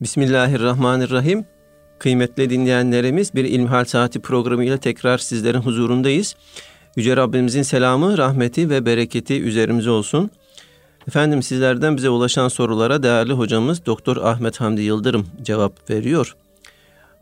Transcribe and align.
Bismillahirrahmanirrahim. 0.00 1.44
Kıymetli 1.98 2.50
dinleyenlerimiz 2.50 3.34
bir 3.34 3.44
İlmihal 3.44 3.84
Saati 3.84 4.20
programıyla 4.20 4.76
tekrar 4.76 5.18
sizlerin 5.18 5.58
huzurundayız. 5.58 6.36
Yüce 6.96 7.16
Rabbimizin 7.16 7.62
selamı, 7.62 8.18
rahmeti 8.18 8.70
ve 8.70 8.86
bereketi 8.86 9.42
üzerimize 9.42 9.90
olsun. 9.90 10.30
Efendim 11.08 11.42
sizlerden 11.42 11.96
bize 11.96 12.10
ulaşan 12.10 12.48
sorulara 12.48 13.02
değerli 13.02 13.32
hocamız 13.32 13.86
Doktor 13.86 14.16
Ahmet 14.16 14.60
Hamdi 14.60 14.82
Yıldırım 14.82 15.26
cevap 15.42 15.90
veriyor. 15.90 16.36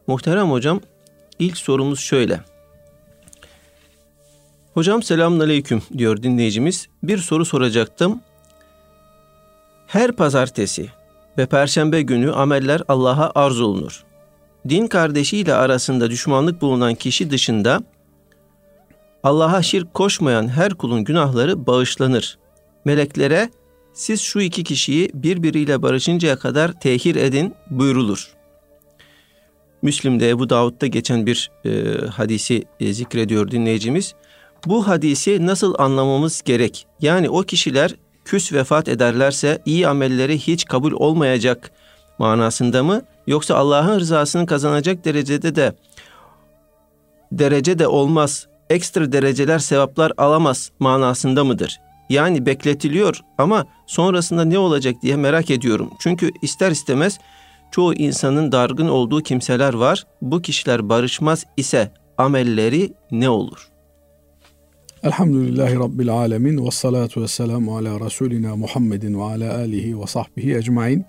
Muhterem 0.07 0.51
hocam, 0.51 0.81
ilk 1.39 1.59
sorumuz 1.59 2.01
şöyle. 2.01 2.41
Hocam 4.75 5.03
selamun 5.03 5.41
aleyküm 5.41 5.83
diyor 5.99 6.23
dinleyicimiz. 6.23 6.89
Bir 7.03 7.19
soru 7.19 7.45
soracaktım. 7.45 8.21
Her 9.87 10.13
pazartesi 10.13 10.96
ve 11.39 11.47
perşembe 11.47 12.03
günü 12.03 12.33
ameller 12.33 12.83
Allah'a 12.89 13.33
arz 13.35 13.61
olunur. 13.61 14.05
Din 14.69 14.87
kardeşiyle 14.87 15.55
arasında 15.55 16.11
düşmanlık 16.11 16.61
bulunan 16.61 16.95
kişi 16.95 17.31
dışında 17.31 17.81
Allah'a 19.23 19.63
şirk 19.63 19.95
koşmayan 19.95 20.49
her 20.49 20.75
kulun 20.75 21.05
günahları 21.05 21.67
bağışlanır. 21.67 22.39
Meleklere 22.85 23.51
siz 23.93 24.21
şu 24.21 24.41
iki 24.41 24.65
kişiyi 24.65 25.11
birbiriyle 25.15 25.83
barışıncaya 25.83 26.39
kadar 26.39 26.81
tehir 26.81 27.17
edin 27.17 27.55
buyurulur. 27.71 28.33
Müslim'de 29.83 30.31
Ebu 30.31 30.51
Davud'da 30.51 30.87
geçen 30.87 31.27
bir 31.27 31.51
e, 31.65 31.71
hadisi 32.07 32.65
e, 32.81 32.93
zikrediyor 32.93 33.51
dinleyicimiz. 33.51 34.15
Bu 34.67 34.89
hadisi 34.89 35.47
nasıl 35.47 35.75
anlamamız 35.79 36.43
gerek? 36.43 36.87
Yani 37.01 37.31
o 37.31 37.43
kişiler 37.43 37.95
küs 38.27 38.53
vefat 38.53 38.89
ederlerse 38.89 39.63
iyi 39.67 39.89
amelleri 39.89 40.39
hiç 40.39 40.65
kabul 40.65 40.93
olmayacak 40.93 41.71
manasında 42.19 42.83
mı? 42.83 43.03
Yoksa 43.27 43.55
Allah'ın 43.55 44.01
rızasını 44.01 44.47
kazanacak 44.47 45.05
derecede 45.05 45.55
de 45.55 45.73
derece 47.33 47.79
de 47.79 47.87
olmaz, 47.87 48.47
ekstra 48.71 49.13
dereceler 49.13 49.59
sevaplar 49.59 50.13
alamaz 50.17 50.71
manasında 50.79 51.45
mıdır? 51.45 51.81
Yani 52.09 52.47
bekletiliyor 52.47 53.21
ama 53.39 53.67
sonrasında 53.87 54.45
ne 54.45 54.59
olacak 54.59 54.95
diye 55.03 55.17
merak 55.17 55.51
ediyorum. 55.51 55.91
Çünkü 56.01 56.31
ister 56.43 56.71
istemez 56.71 57.19
çoğu 57.71 57.95
insanın 57.95 58.53
dargın 58.53 58.89
olduğu 58.89 59.23
kimseler 59.23 59.75
var. 59.75 60.05
Bu 60.23 60.43
kişiler 60.43 60.89
barışmaz 60.89 61.45
ise 61.57 61.93
amelleri 62.19 62.93
ne 63.11 63.29
olur? 63.29 63.76
Elhamdülillahi 65.07 65.75
Rabbil 65.75 66.11
alemin 66.11 66.67
ve 66.67 66.71
salatu 66.71 67.23
ve 67.23 67.29
selamu 67.29 67.77
ala 67.77 68.01
Resulina 68.01 68.57
Muhammedin 68.57 69.19
ve 69.19 69.23
ala 69.23 69.57
alihi 69.57 70.01
ve 70.01 70.07
sahbihi 70.07 70.57
ecmain. 70.57 71.05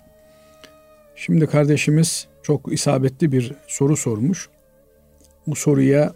Şimdi 1.16 1.46
kardeşimiz 1.46 2.26
çok 2.42 2.72
isabetli 2.72 3.32
bir 3.32 3.52
soru 3.66 3.96
sormuş. 3.96 4.48
Bu 5.46 5.56
soruya 5.56 6.12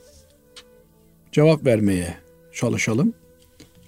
cevap 1.33 1.67
vermeye 1.67 2.15
çalışalım. 2.53 3.15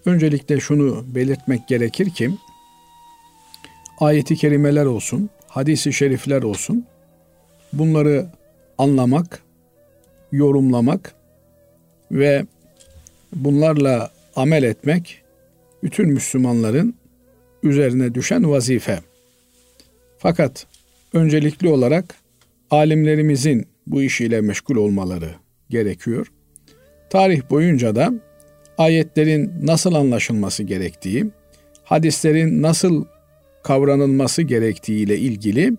Öncelikle 0.06 0.61
şunu 0.61 1.05
belirtmek 1.15 1.69
gerekir 1.69 2.11
ki 2.11 2.31
ayeti 4.00 4.37
kerimeler 4.37 4.87
olsun, 4.87 5.31
hadisi 5.48 5.92
şerifler 5.92 6.42
olsun. 6.42 6.87
Bunları 7.72 8.27
anlamak, 8.78 9.42
yorumlamak 10.33 11.15
ve 12.11 12.45
bunlarla 13.34 14.10
amel 14.36 14.62
etmek 14.62 15.22
bütün 15.82 16.08
Müslümanların 16.08 16.94
üzerine 17.62 18.14
düşen 18.14 18.50
vazife. 18.50 18.98
Fakat 20.18 20.66
öncelikli 21.12 21.68
olarak 21.68 22.14
alimlerimizin 22.70 23.66
bu 23.86 24.02
işiyle 24.02 24.41
meşgul 24.41 24.76
olmaları 24.76 25.34
gerekiyor. 25.70 26.26
Tarih 27.10 27.50
boyunca 27.50 27.96
da 27.96 28.12
ayetlerin 28.78 29.53
nasıl 29.62 29.94
anlaşılması 29.94 30.62
gerektiği, 30.62 31.26
hadislerin 31.84 32.62
nasıl 32.62 33.04
kavranılması 33.62 34.42
gerektiği 34.42 35.04
ile 35.04 35.19
ilgili 35.19 35.72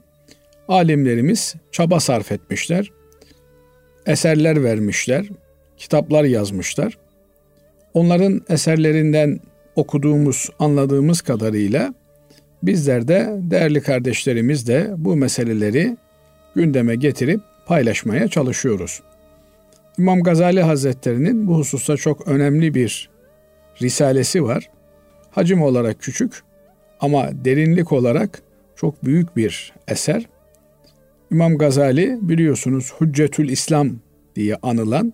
alimlerimiz 0.68 1.56
çaba 1.72 2.00
sarf 2.00 2.32
etmişler. 2.32 2.92
Eserler 4.06 4.64
vermişler, 4.64 5.26
kitaplar 5.78 6.24
yazmışlar. 6.24 6.98
Onların 7.96 8.42
eserlerinden 8.50 9.40
okuduğumuz, 9.76 10.50
anladığımız 10.60 11.22
kadarıyla 11.22 11.94
bizler 12.64 13.08
de 13.08 13.36
değerli 13.38 13.82
kardeşlerimiz 13.82 14.68
de 14.68 14.94
bu 14.98 15.16
meseleleri 15.16 15.98
gündeme 16.56 16.96
getirip 16.96 17.42
paylaşmaya 17.66 18.28
çalışıyoruz. 18.28 19.02
İmam 19.98 20.24
Gazali 20.24 20.62
Hazretleri'nin 20.62 21.48
bu 21.48 21.58
hususta 21.58 21.98
çok 21.98 22.28
önemli 22.28 22.74
bir 22.74 23.10
risalesi 23.82 24.44
var. 24.44 24.70
Hacim 25.32 25.62
olarak 25.62 26.02
küçük 26.02 26.44
ama 27.00 27.30
derinlik 27.46 27.92
olarak 27.92 28.42
çok 28.76 29.06
büyük 29.06 29.38
bir 29.38 29.74
eser. 29.88 30.26
İmam 31.32 31.58
Gazali 31.58 32.18
biliyorsunuz 32.22 32.94
Hüccetül 33.02 33.50
İslam 33.50 33.90
diye 34.36 34.56
anılan 34.56 35.14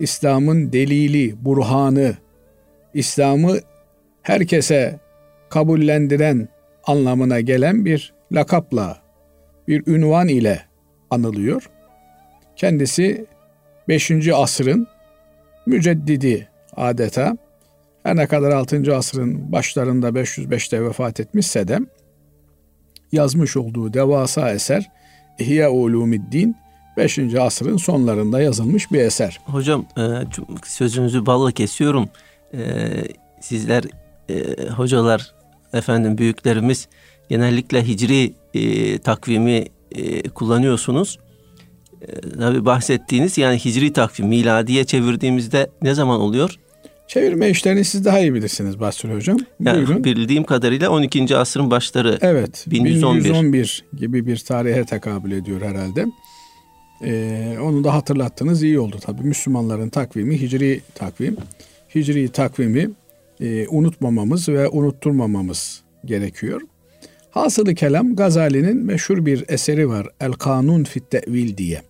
İslam'ın 0.00 0.72
delili, 0.72 1.44
burhanı, 1.44 2.14
İslam'ı 2.94 3.58
herkese 4.22 5.00
kabullendiren 5.48 6.48
anlamına 6.84 7.40
gelen 7.40 7.84
bir 7.84 8.14
lakapla, 8.32 9.02
bir 9.68 9.86
ünvan 9.86 10.28
ile 10.28 10.62
anılıyor. 11.10 11.70
Kendisi 12.56 13.26
5. 13.88 14.12
asrın 14.34 14.86
müceddidi 15.66 16.48
adeta. 16.76 17.36
Her 18.02 18.16
ne 18.16 18.26
kadar 18.26 18.50
6. 18.52 18.96
asrın 18.96 19.52
başlarında 19.52 20.08
505'te 20.08 20.84
vefat 20.84 21.20
etmişse 21.20 21.68
de 21.68 21.78
yazmış 23.12 23.56
olduğu 23.56 23.92
devasa 23.92 24.52
eser 24.52 24.90
İhya 25.38 25.70
Ulumiddin 25.70 26.56
5. 26.96 27.18
asrın 27.40 27.76
sonlarında 27.76 28.40
yazılmış 28.40 28.92
bir 28.92 28.98
eser. 28.98 29.40
Hocam 29.44 29.86
e, 29.98 30.02
sözünüzü 30.64 31.26
balla 31.26 31.52
kesiyorum. 31.52 32.08
E, 32.54 32.58
sizler 33.40 33.84
e, 34.28 34.68
hocalar 34.68 35.34
efendim 35.72 36.18
büyüklerimiz 36.18 36.88
genellikle 37.28 37.86
hicri 37.86 38.32
takvimi 38.98 39.64
kullanıyorsunuz. 40.34 41.18
Tabi 42.38 42.64
bahsettiğiniz 42.64 43.38
yani 43.38 43.58
hicri 43.58 43.92
takvim 43.92 44.28
miladiye 44.28 44.84
çevirdiğimizde 44.84 45.70
ne 45.82 45.94
zaman 45.94 46.20
oluyor? 46.20 46.58
Çevirme 47.08 47.50
işlerini 47.50 47.84
siz 47.84 48.04
daha 48.04 48.20
iyi 48.20 48.34
bilirsiniz 48.34 48.80
Basri 48.80 49.14
Hocam. 49.14 49.38
Yani 49.60 49.76
Buyurun. 49.76 50.04
Bildiğim 50.04 50.44
kadarıyla 50.44 50.90
12. 50.90 51.36
asrın 51.36 51.70
başları. 51.70 52.18
Evet. 52.20 52.64
1111. 52.66 53.24
1111 53.24 53.84
gibi 53.98 54.26
bir 54.26 54.36
tarihe 54.36 54.84
tekabül 54.84 55.32
ediyor 55.32 55.62
herhalde. 55.62 56.06
Ee, 57.04 57.56
onu 57.62 57.84
da 57.84 57.94
hatırlattınız 57.94 58.62
iyi 58.62 58.80
oldu 58.80 58.98
tabi. 59.00 59.22
Müslümanların 59.22 59.88
takvimi 59.88 60.40
hicri 60.40 60.80
takvim. 60.94 61.36
Hicri 61.94 62.28
takvimi 62.28 62.90
e, 63.40 63.68
unutmamamız 63.68 64.48
ve 64.48 64.68
unutturmamamız 64.68 65.82
gerekiyor. 66.04 66.60
Hasılı 67.30 67.74
kelam 67.74 68.16
Gazali'nin 68.16 68.76
meşhur 68.76 69.26
bir 69.26 69.44
eseri 69.48 69.88
var. 69.88 70.08
El 70.20 70.32
Kanun 70.32 70.84
fit 70.84 71.10
Te'vil 71.10 71.56
diye. 71.56 71.82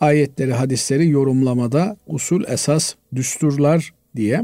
Ayetleri, 0.00 0.52
hadisleri 0.52 1.08
yorumlamada 1.08 1.96
usul, 2.06 2.44
esas, 2.48 2.94
düsturlar 3.14 3.92
diye 4.16 4.42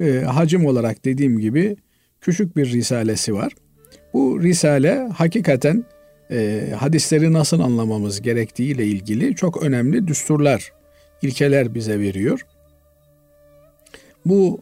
e, 0.00 0.20
hacim 0.20 0.66
olarak 0.66 1.04
dediğim 1.04 1.38
gibi 1.38 1.76
küçük 2.20 2.56
bir 2.56 2.72
risalesi 2.72 3.34
var. 3.34 3.52
Bu 4.14 4.42
risale 4.42 5.08
hakikaten 5.14 5.84
e, 6.32 6.70
hadisleri 6.78 7.32
nasıl 7.32 7.60
anlamamız 7.60 8.22
gerektiği 8.22 8.74
ile 8.74 8.86
ilgili 8.86 9.34
çok 9.34 9.62
önemli 9.62 10.08
düsturlar, 10.08 10.72
ilkeler 11.22 11.74
bize 11.74 12.00
veriyor. 12.00 12.46
Bu 14.26 14.60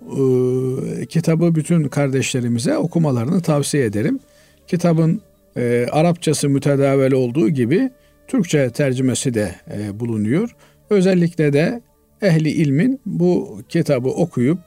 e, 1.01 1.07
kitabı 1.07 1.55
bütün 1.55 1.85
kardeşlerimize 1.85 2.77
okumalarını 2.77 3.43
tavsiye 3.43 3.85
ederim. 3.85 4.21
Kitabın 4.67 5.21
e, 5.57 5.87
Arapçası 5.91 6.49
mütedavel 6.49 7.13
olduğu 7.13 7.49
gibi 7.49 7.91
Türkçe 8.29 8.71
tercümesi 8.71 9.35
de 9.35 9.55
e, 9.71 10.01
bulunuyor. 10.01 10.57
Özellikle 10.91 11.53
de 11.53 11.81
ehli 12.23 12.51
ilmin 12.51 13.01
bu 13.07 13.61
kitabı 13.69 14.09
okuyup 14.09 14.59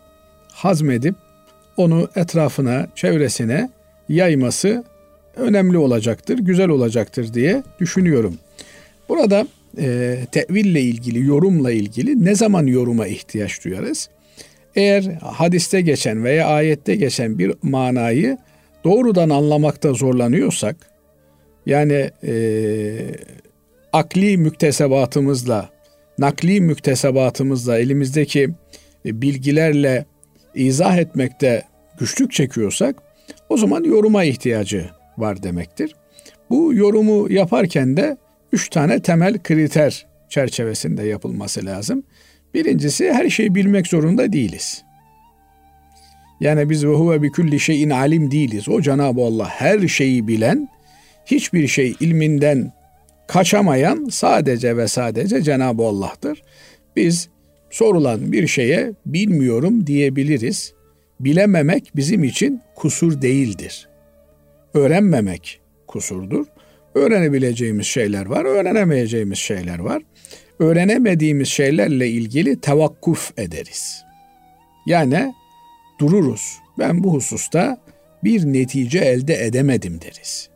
hazmedip 0.52 1.16
onu 1.78 2.08
etrafına, 2.16 2.88
çevresine 2.96 3.70
yayması 4.10 4.84
önemli 5.36 5.78
olacaktır, 5.78 6.40
güzel 6.40 6.70
olacaktır 6.70 7.34
diye 7.34 7.64
düşünüyorum. 7.80 8.38
Burada 9.10 9.48
e, 9.78 10.18
teville 10.32 10.82
ilgili, 10.82 11.26
yorumla 11.26 11.72
ilgili 11.72 12.26
ne 12.26 12.36
zaman 12.36 12.68
yoruma 12.68 13.08
ihtiyaç 13.08 13.66
duyarız? 13.66 14.10
Eğer 14.76 15.04
hadiste 15.22 15.82
geçen 15.82 16.24
veya 16.24 16.48
ayette 16.48 16.96
geçen 16.96 17.40
bir 17.40 17.54
manayı 17.62 18.38
doğrudan 18.84 19.30
anlamakta 19.30 19.94
zorlanıyorsak 19.94 20.76
Yani 21.66 22.10
e, 22.24 22.34
akli 23.94 24.38
müktesebatımızla, 24.38 25.70
nakli 26.18 26.62
müktesebatımızla, 26.62 27.78
elimizdeki 27.78 28.50
e, 29.06 29.22
bilgilerle 29.22 30.06
izah 30.56 30.98
etmekte 30.98 31.64
güçlük 32.00 32.32
çekiyorsak 32.32 32.96
o 33.50 33.58
zaman 33.58 33.84
yoruma 33.84 34.24
ihtiyacı 34.24 34.90
var 35.18 35.44
demektir. 35.44 35.96
Bu 36.50 36.74
yorumu 36.74 37.32
yaparken 37.32 37.98
de 37.98 38.18
üç 38.52 38.70
tane 38.70 39.02
temel 39.02 39.44
kriter 39.44 40.06
çerçevesinde 40.30 41.04
yapılması 41.04 41.66
lazım. 41.66 42.04
Birincisi 42.54 43.14
her 43.14 43.30
şeyi 43.30 43.56
bilmek 43.56 43.88
zorunda 43.88 44.34
değiliz. 44.34 44.84
Yani 46.40 46.70
biz 46.70 46.86
ve 46.86 46.94
huve 46.94 47.22
bi 47.22 47.32
kulli 47.32 47.60
şeyin 47.60 47.90
alim 47.90 48.32
değiliz. 48.32 48.70
O 48.70 48.82
Cenab-ı 48.82 49.22
Allah 49.22 49.50
her 49.50 49.88
şeyi 49.88 50.28
bilen, 50.28 50.70
hiçbir 51.26 51.68
şey 51.68 51.96
ilminden 52.00 52.74
kaçamayan 53.28 54.08
sadece 54.12 54.78
ve 54.78 54.88
sadece 54.88 55.42
Cenab-ı 55.42 55.84
Allah'tır. 55.84 56.44
Biz 56.96 57.30
sorulan 57.70 58.32
bir 58.32 58.48
şeye 58.48 58.94
bilmiyorum 59.06 59.88
diyebiliriz. 59.88 60.74
Bilememek 61.20 61.92
bizim 61.96 62.24
için 62.24 62.62
kusur 62.76 63.22
değildir. 63.22 63.90
Öğrenmemek 64.74 65.62
kusurdur. 65.88 66.46
Öğrenebileceğimiz 66.96 67.86
şeyler 67.88 68.26
var, 68.26 68.46
öğrenemeyeceğimiz 68.46 69.38
şeyler 69.38 69.80
var. 69.80 70.02
Öğrenemediğimiz 70.60 71.48
şeylerle 71.48 72.10
ilgili 72.10 72.62
tevakkuf 72.62 73.32
ederiz. 73.38 74.04
Yani 74.86 75.34
dururuz. 76.00 76.58
Ben 76.80 77.04
bu 77.04 77.14
hususta 77.14 77.78
bir 78.24 78.46
netice 78.46 79.00
elde 79.00 79.46
edemedim 79.46 80.02
deriz. 80.02 80.50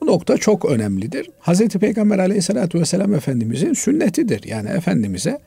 Bu 0.00 0.06
nokta 0.06 0.36
çok 0.38 0.64
önemlidir. 0.64 1.30
Hz. 1.40 1.68
Peygamber 1.68 2.18
aleyhissalatü 2.18 2.80
vesselam 2.80 3.14
Efendimizin 3.14 3.72
sünnetidir. 3.72 4.44
Yani 4.44 4.68
Efendimiz'e 4.68 5.38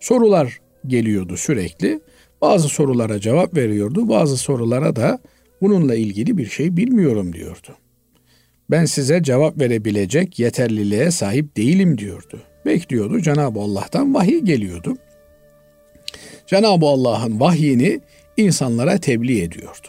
sorular 0.00 0.60
geliyordu 0.86 1.36
sürekli. 1.36 2.00
Bazı 2.40 2.68
sorulara 2.68 3.20
cevap 3.20 3.56
veriyordu. 3.56 4.08
Bazı 4.08 4.36
sorulara 4.36 4.96
da 4.96 5.18
bununla 5.64 5.94
ilgili 5.94 6.38
bir 6.38 6.46
şey 6.46 6.76
bilmiyorum 6.76 7.32
diyordu. 7.32 7.68
Ben 8.70 8.84
size 8.84 9.22
cevap 9.22 9.60
verebilecek 9.60 10.38
yeterliliğe 10.38 11.10
sahip 11.10 11.56
değilim 11.56 11.98
diyordu. 11.98 12.42
Bekliyordu. 12.66 13.20
Cenab-ı 13.20 13.60
Allah'tan 13.60 14.14
vahiy 14.14 14.40
geliyordu. 14.40 14.96
Cenab-ı 16.46 16.86
Allah'ın 16.86 17.40
vahyini 17.40 18.00
insanlara 18.36 18.98
tebliğ 18.98 19.42
ediyordu. 19.42 19.88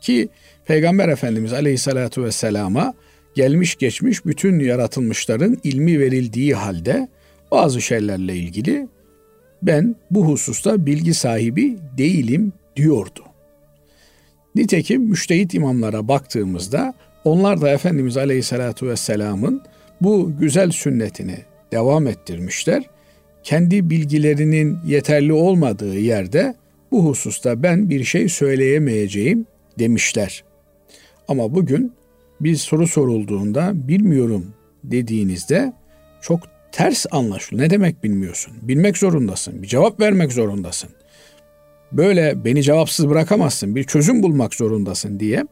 Ki 0.00 0.28
Peygamber 0.64 1.08
Efendimiz 1.08 1.52
Aleyhisselatü 1.52 2.24
Vesselam'a 2.24 2.94
gelmiş 3.34 3.76
geçmiş 3.76 4.26
bütün 4.26 4.58
yaratılmışların 4.58 5.58
ilmi 5.64 6.00
verildiği 6.00 6.54
halde 6.54 7.08
bazı 7.50 7.80
şeylerle 7.80 8.36
ilgili 8.36 8.88
ben 9.62 9.96
bu 10.10 10.26
hususta 10.26 10.86
bilgi 10.86 11.14
sahibi 11.14 11.78
değilim 11.98 12.52
diyordu. 12.76 13.29
Nitekim 14.54 15.02
müştehit 15.02 15.54
imamlara 15.54 16.08
baktığımızda 16.08 16.94
onlar 17.24 17.60
da 17.60 17.68
Efendimiz 17.68 18.16
Aleyhisselatü 18.16 18.88
Vesselam'ın 18.88 19.62
bu 20.00 20.32
güzel 20.40 20.70
sünnetini 20.70 21.36
devam 21.72 22.06
ettirmişler. 22.06 22.84
Kendi 23.42 23.90
bilgilerinin 23.90 24.78
yeterli 24.86 25.32
olmadığı 25.32 25.98
yerde 25.98 26.54
bu 26.90 27.04
hususta 27.04 27.62
ben 27.62 27.90
bir 27.90 28.04
şey 28.04 28.28
söyleyemeyeceğim 28.28 29.46
demişler. 29.78 30.44
Ama 31.28 31.54
bugün 31.54 31.92
bir 32.40 32.56
soru 32.56 32.86
sorulduğunda 32.86 33.72
bilmiyorum 33.74 34.46
dediğinizde 34.84 35.72
çok 36.20 36.40
ters 36.72 37.06
anlaşılıyor. 37.10 37.64
Ne 37.66 37.70
demek 37.70 38.04
bilmiyorsun? 38.04 38.52
Bilmek 38.62 38.98
zorundasın. 38.98 39.62
Bir 39.62 39.68
cevap 39.68 40.00
vermek 40.00 40.32
zorundasın. 40.32 40.90
Böyle 41.92 42.44
beni 42.44 42.62
cevapsız 42.62 43.08
bırakamazsın. 43.08 43.76
Bir 43.76 43.84
çözüm 43.84 44.22
bulmak 44.22 44.54
zorundasın 44.54 45.20
diye. 45.20 45.44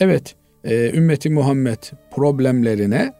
Evet, 0.00 0.34
e, 0.64 0.90
ümmeti 0.94 1.30
Muhammed 1.30 1.78
problemlerine 2.10 3.12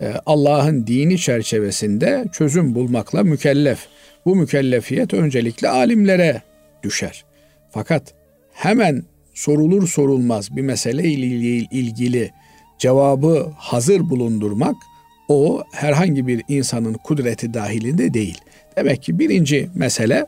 e, 0.00 0.14
Allah'ın 0.26 0.86
dini 0.86 1.18
çerçevesinde 1.18 2.24
çözüm 2.32 2.74
bulmakla 2.74 3.22
mükellef. 3.22 3.86
Bu 4.26 4.36
mükellefiyet 4.36 5.14
öncelikle 5.14 5.68
alimlere 5.68 6.42
düşer. 6.82 7.24
Fakat 7.70 8.14
hemen 8.52 9.02
sorulur 9.34 9.88
sorulmaz 9.88 10.56
bir 10.56 10.62
mesele 10.62 11.02
ile 11.02 11.36
ilgili 11.70 12.30
cevabı 12.78 13.52
hazır 13.56 14.00
bulundurmak 14.00 14.74
o 15.28 15.62
herhangi 15.72 16.26
bir 16.26 16.42
insanın 16.48 16.94
kudreti 16.94 17.54
dahilinde 17.54 18.14
değil. 18.14 18.38
Demek 18.76 19.02
ki 19.02 19.18
birinci 19.18 19.70
mesele 19.74 20.26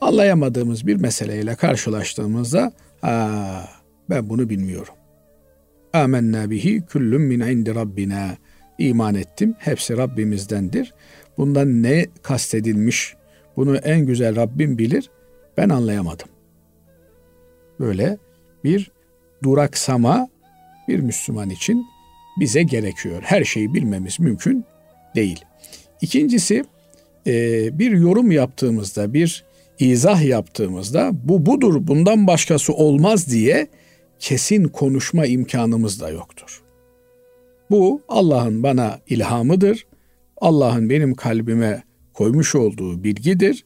anlayamadığımız 0.00 0.86
bir 0.86 0.96
meseleyle 0.96 1.54
karşılaştığımızda 1.54 2.72
Aa, 3.02 3.62
ben 4.10 4.28
bunu 4.28 4.48
bilmiyorum. 4.48 4.94
Amenna 5.92 6.50
bihi 6.50 6.82
küllüm 6.86 7.22
min 7.22 7.40
indi 7.40 7.74
rabbina. 7.74 8.36
İman 8.78 9.14
ettim. 9.14 9.54
Hepsi 9.58 9.96
Rabbimizdendir. 9.96 10.94
Bundan 11.38 11.82
ne 11.82 12.06
kastedilmiş? 12.22 13.14
Bunu 13.56 13.76
en 13.76 14.06
güzel 14.06 14.36
Rabbim 14.36 14.78
bilir. 14.78 15.10
Ben 15.56 15.68
anlayamadım. 15.68 16.28
Böyle 17.80 18.18
bir 18.64 18.90
duraksama 19.42 20.28
bir 20.88 21.00
Müslüman 21.00 21.50
için 21.50 21.86
bize 22.40 22.62
gerekiyor. 22.62 23.22
Her 23.22 23.44
şeyi 23.44 23.74
bilmemiz 23.74 24.20
mümkün 24.20 24.64
değil. 25.14 25.44
İkincisi 26.00 26.64
bir 27.78 27.90
yorum 27.90 28.30
yaptığımızda, 28.30 29.14
bir 29.14 29.44
izah 29.78 30.22
yaptığımızda 30.22 31.10
bu 31.24 31.46
budur, 31.46 31.86
bundan 31.86 32.26
başkası 32.26 32.72
olmaz 32.72 33.30
diye 33.30 33.66
kesin 34.18 34.64
konuşma 34.64 35.26
imkanımız 35.26 36.00
da 36.00 36.10
yoktur. 36.10 36.62
Bu 37.70 38.02
Allah'ın 38.08 38.62
bana 38.62 39.00
ilhamıdır. 39.08 39.86
Allah'ın 40.36 40.90
benim 40.90 41.14
kalbime 41.14 41.82
koymuş 42.14 42.54
olduğu 42.54 43.04
bilgidir. 43.04 43.64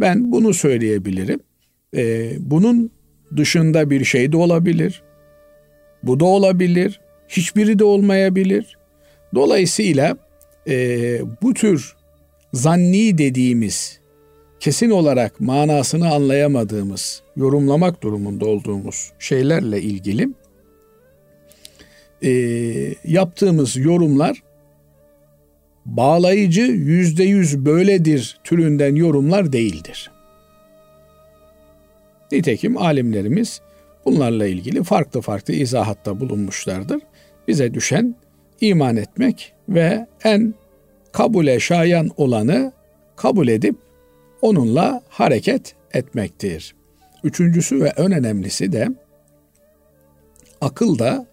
Ben 0.00 0.32
bunu 0.32 0.54
söyleyebilirim. 0.54 1.40
Ee, 1.96 2.32
bunun 2.38 2.90
dışında 3.36 3.90
bir 3.90 4.04
şey 4.04 4.32
de 4.32 4.36
olabilir. 4.36 5.02
Bu 6.02 6.20
da 6.20 6.24
olabilir. 6.24 7.00
Hiçbiri 7.28 7.78
de 7.78 7.84
olmayabilir. 7.84 8.78
Dolayısıyla 9.34 10.16
e, 10.68 11.20
bu 11.42 11.54
tür 11.54 11.96
zanni 12.52 13.18
dediğimiz, 13.18 14.00
kesin 14.60 14.90
olarak 14.90 15.40
manasını 15.40 16.12
anlayamadığımız, 16.14 17.22
yorumlamak 17.36 18.02
durumunda 18.02 18.46
olduğumuz 18.46 19.12
şeylerle 19.18 19.82
ilgili 19.82 20.28
e, 22.22 22.30
yaptığımız 23.04 23.76
yorumlar 23.76 24.42
bağlayıcı 25.86 26.62
yüzde 26.62 27.24
yüz 27.24 27.64
böyledir 27.64 28.40
türünden 28.44 28.94
yorumlar 28.94 29.52
değildir. 29.52 30.10
Nitekim 32.32 32.76
alimlerimiz 32.76 33.60
bunlarla 34.04 34.46
ilgili 34.46 34.82
farklı 34.82 35.20
farklı 35.20 35.54
izahatta 35.54 36.20
bulunmuşlardır. 36.20 37.02
Bize 37.48 37.74
düşen 37.74 38.14
iman 38.60 38.96
etmek 38.96 39.52
ve 39.68 40.06
en 40.24 40.54
kabule 41.12 41.60
şayan 41.60 42.10
olanı 42.16 42.72
kabul 43.16 43.48
edip 43.48 43.76
onunla 44.42 45.02
hareket 45.08 45.74
etmektir. 45.92 46.74
Üçüncüsü 47.24 47.80
ve 47.80 47.88
en 47.96 48.12
önemlisi 48.12 48.72
de 48.72 48.88
akılda, 50.60 51.26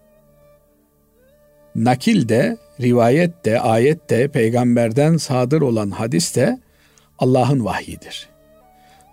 nakilde, 1.74 2.56
rivayette, 2.80 3.60
ayette, 3.60 4.28
peygamberden 4.28 5.16
sadır 5.16 5.62
olan 5.62 5.90
hadis 5.90 6.36
de 6.36 6.58
Allah'ın 7.18 7.64
vahyidir. 7.64 8.28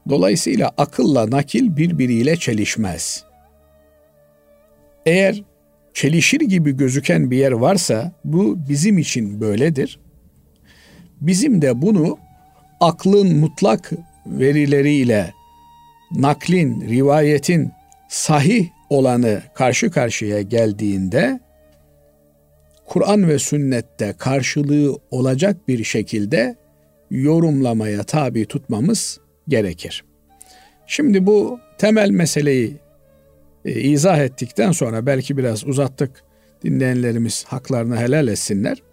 Dolayısıyla 0.09 0.71
akılla 0.77 1.31
nakil 1.31 1.77
birbiriyle 1.77 2.35
çelişmez. 2.35 3.23
Eğer 5.05 5.43
çelişir 5.93 6.39
gibi 6.39 6.77
gözüken 6.77 7.31
bir 7.31 7.37
yer 7.37 7.51
varsa 7.51 8.11
bu 8.25 8.57
bizim 8.69 8.97
için 8.97 9.41
böyledir. 9.41 9.99
Bizim 11.21 11.61
de 11.61 11.81
bunu 11.81 12.17
aklın 12.83 13.37
mutlak 13.37 13.91
verileriyle 14.25 15.33
naklin, 16.11 16.89
rivayetin 16.89 17.71
sahih 18.09 18.69
olanı 18.89 19.41
karşı 19.55 19.91
karşıya 19.91 20.41
geldiğinde 20.41 21.39
Kur'an 22.85 23.27
ve 23.27 23.39
sünnette 23.39 24.13
karşılığı 24.17 24.97
olacak 25.11 25.67
bir 25.67 25.83
şekilde 25.83 26.55
yorumlamaya 27.11 28.03
tabi 28.03 28.45
tutmamız 28.45 29.19
gerekir. 29.47 30.03
Şimdi 30.87 31.25
bu 31.25 31.59
temel 31.77 32.09
meseleyi 32.09 32.77
e, 33.65 33.71
izah 33.81 34.17
ettikten 34.17 34.71
sonra 34.71 35.05
belki 35.05 35.37
biraz 35.37 35.67
uzattık 35.67 36.23
dinleyenlerimiz 36.63 37.45
haklarını 37.47 37.97
helal 37.97 38.27
etsinler. 38.27 38.83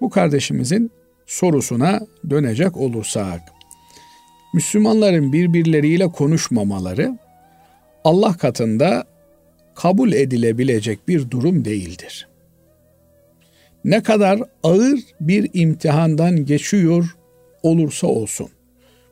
Bu 0.00 0.10
kardeşimizin 0.10 0.90
sorusuna 1.26 2.00
dönecek 2.30 2.76
olursak, 2.76 3.40
Müslümanların 4.54 5.32
birbirleriyle 5.32 6.08
konuşmamaları 6.08 7.18
Allah 8.04 8.36
katında 8.36 9.04
kabul 9.74 10.12
edilebilecek 10.12 11.08
bir 11.08 11.30
durum 11.30 11.64
değildir. 11.64 12.28
Ne 13.84 14.02
kadar 14.02 14.40
ağır 14.62 15.00
bir 15.20 15.50
imtihandan 15.52 16.44
geçiyor 16.44 17.16
olursa 17.62 18.06
olsun, 18.06 18.48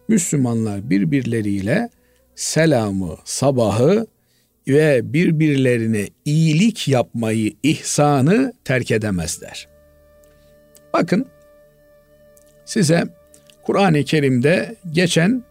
Müslümanlar 0.08 0.90
birbirleriyle 0.90 1.88
selamı, 2.34 3.16
sabahı 3.24 4.06
ve 4.68 5.12
birbirlerine 5.12 6.06
iyilik 6.24 6.88
yapmayı, 6.88 7.52
ihsanı 7.62 8.52
terk 8.64 8.90
edemezler. 8.90 9.68
Bakın 10.92 11.26
size 12.64 13.04
Kur'an-ı 13.62 14.04
Kerim'de 14.04 14.76
geçen 14.90 15.44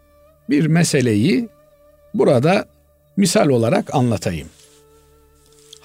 bir 0.50 0.68
meseleyi 0.68 1.50
burada 2.14 2.66
misal 3.18 3.50
olarak 3.50 3.96
anlatayım. 3.96 4.48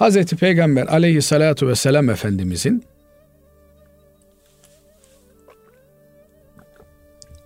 Hz. 0.01 0.25
Peygamber 0.25 0.87
aleyhissalatu 0.87 1.69
vesselam 1.69 2.11
Efendimizin 2.11 2.85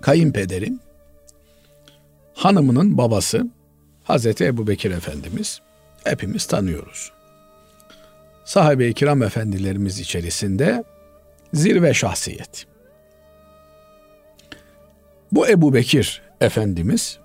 kayınpederi 0.01 0.73
hanımının 2.35 2.99
babası 2.99 3.47
Hazreti 4.05 4.45
Ebu 4.45 4.67
Bekir 4.67 4.91
Efendimiz 4.91 5.61
hepimiz 6.05 6.47
tanıyoruz. 6.47 7.13
Sahabe-i 8.45 8.95
kiram 8.95 9.23
efendilerimiz 9.23 10.01
içerisinde 10.01 10.85
zirve 11.55 11.95
şahsiyet. 11.95 12.67
Bu 15.33 15.49
Ebu 15.49 15.75
Bekir 15.75 16.23
Efendimiz 16.41 17.19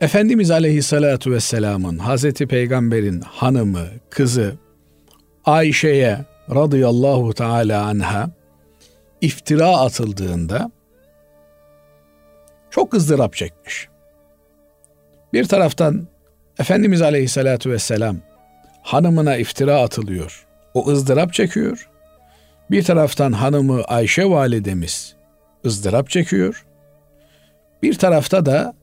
Efendimiz 0.00 0.50
Aleyhisselatü 0.50 1.32
Vesselam'ın 1.32 1.98
Hazreti 1.98 2.46
Peygamber'in 2.46 3.20
hanımı, 3.20 3.86
kızı 4.10 4.54
Ayşe'ye 5.44 6.18
radıyallahu 6.50 7.34
teala 7.34 7.84
anha 7.86 8.30
iftira 9.20 9.68
atıldığında 9.68 10.70
çok 12.70 12.94
ızdırap 12.94 13.34
çekmiş. 13.34 13.88
Bir 15.32 15.44
taraftan 15.44 16.06
Efendimiz 16.58 17.02
Aleyhisselatü 17.02 17.70
Vesselam 17.70 18.16
hanımına 18.82 19.36
iftira 19.36 19.80
atılıyor. 19.80 20.46
O 20.74 20.88
ızdırap 20.88 21.32
çekiyor. 21.32 21.88
Bir 22.70 22.82
taraftan 22.82 23.32
hanımı 23.32 23.82
Ayşe 23.82 24.24
validemiz 24.30 25.19
ızdırap 25.66 26.10
çekiyor. 26.10 26.66
Bir 27.82 27.94
tarafta 27.94 28.46
da 28.46 28.74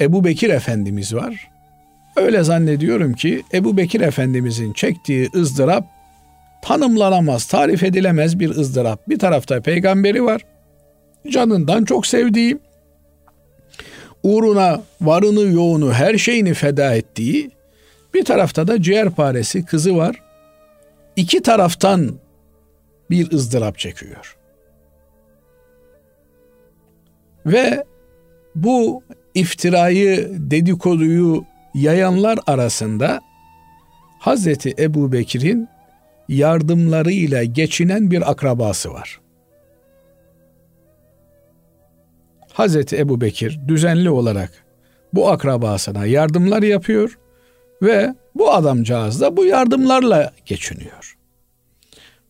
Ebu 0.00 0.24
Bekir 0.24 0.50
Efendimiz 0.50 1.14
var. 1.14 1.50
Öyle 2.16 2.42
zannediyorum 2.44 3.12
ki 3.12 3.42
Ebu 3.52 3.76
Bekir 3.76 4.00
Efendimizin 4.00 4.72
çektiği 4.72 5.30
ızdırap 5.34 5.84
tanımlanamaz, 6.62 7.46
tarif 7.46 7.82
edilemez 7.82 8.38
bir 8.38 8.50
ızdırap. 8.50 9.08
Bir 9.08 9.18
tarafta 9.18 9.60
peygamberi 9.60 10.24
var. 10.24 10.44
Canından 11.30 11.84
çok 11.84 12.06
sevdiği, 12.06 12.58
uğruna 14.22 14.82
varını 15.00 15.52
yoğunu 15.52 15.92
her 15.92 16.18
şeyini 16.18 16.54
feda 16.54 16.94
ettiği, 16.94 17.50
bir 18.14 18.24
tarafta 18.24 18.66
da 18.66 18.82
ciğerparesi 18.82 19.64
kızı 19.64 19.96
var. 19.96 20.22
İki 21.16 21.42
taraftan 21.42 22.12
bir 23.10 23.32
ızdırap 23.32 23.78
çekiyor. 23.78 24.36
Ve 27.46 27.84
bu 28.54 29.02
iftirayı, 29.34 30.30
dedikoduyu 30.32 31.44
yayanlar 31.74 32.38
arasında 32.46 33.20
Hazreti 34.18 34.74
Ebu 34.78 35.12
Bekir'in 35.12 35.68
yardımlarıyla 36.28 37.44
geçinen 37.44 38.10
bir 38.10 38.30
akrabası 38.30 38.92
var. 38.92 39.20
Hazreti 42.52 42.98
Ebu 42.98 43.20
Bekir 43.20 43.60
düzenli 43.68 44.10
olarak 44.10 44.64
bu 45.12 45.30
akrabasına 45.30 46.06
yardımlar 46.06 46.62
yapıyor 46.62 47.18
ve 47.82 48.14
bu 48.34 48.52
adamcağız 48.52 49.20
da 49.20 49.36
bu 49.36 49.44
yardımlarla 49.44 50.32
geçiniyor. 50.46 51.16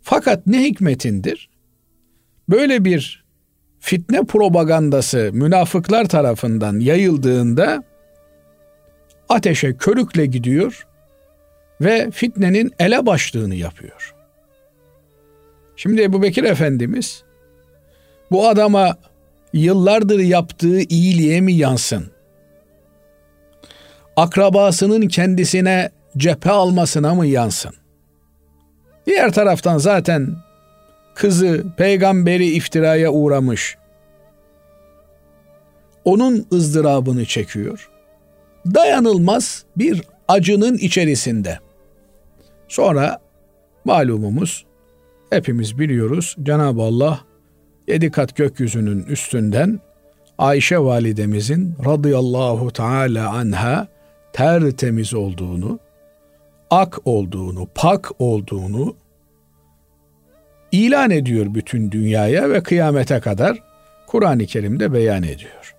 Fakat 0.03 0.47
ne 0.47 0.65
hikmetindir? 0.65 1.51
Böyle 2.49 2.85
bir 2.85 3.24
fitne 3.85 4.25
propagandası 4.25 5.31
münafıklar 5.33 6.05
tarafından 6.09 6.81
yayıldığında 6.81 7.85
ateşe 9.29 9.77
körükle 9.77 10.27
gidiyor 10.27 10.87
ve 11.81 12.11
fitnenin 12.11 12.73
ele 12.79 13.07
başlığını 13.07 13.55
yapıyor. 13.55 14.15
Şimdi 15.77 16.03
Ebu 16.03 16.23
Bekir 16.23 16.45
Efendimiz 16.45 17.25
bu 18.31 18.49
adama 18.49 18.97
yıllardır 19.53 20.19
yaptığı 20.19 20.81
iyiliğe 20.81 21.41
mi 21.41 21.53
yansın? 21.53 22.11
Akrabasının 24.17 25.09
kendisine 25.09 25.91
cephe 26.17 26.51
almasına 26.51 27.15
mı 27.15 27.27
yansın? 27.27 27.75
Diğer 29.07 29.33
taraftan 29.33 29.79
zaten 29.79 30.44
kızı 31.15 31.65
peygamberi 31.77 32.47
iftiraya 32.47 33.13
uğramış. 33.13 33.77
Onun 36.05 36.47
ızdırabını 36.53 37.25
çekiyor. 37.25 37.91
Dayanılmaz 38.67 39.65
bir 39.77 40.03
acının 40.29 40.79
içerisinde. 40.79 41.59
Sonra 42.69 43.19
malumumuz 43.85 44.65
hepimiz 45.31 45.79
biliyoruz 45.79 46.37
Cenab-ı 46.43 46.83
Allah 46.83 47.21
yedi 47.89 48.11
kat 48.11 48.37
gökyüzünün 48.37 49.03
üstünden 49.05 49.81
Ayşe 50.39 50.79
validemizin 50.79 51.75
radıyallahu 51.85 52.71
teala 52.71 53.31
anha 53.31 53.89
tertemiz 54.33 55.15
olduğunu, 55.15 55.79
ak 56.71 56.99
olduğunu, 57.05 57.69
pak 57.75 58.11
olduğunu 58.19 58.97
ilan 60.75 61.11
ediyor 61.11 61.55
bütün 61.55 61.91
dünyaya 61.91 62.51
ve 62.51 62.63
kıyamete 62.63 63.21
kadar 63.21 63.63
Kur'an-ı 64.07 64.47
Kerim'de 64.47 64.93
beyan 64.93 65.23
ediyor. 65.23 65.75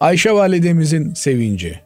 Ayşe 0.00 0.32
validemizin 0.32 1.14
sevinci, 1.14 1.80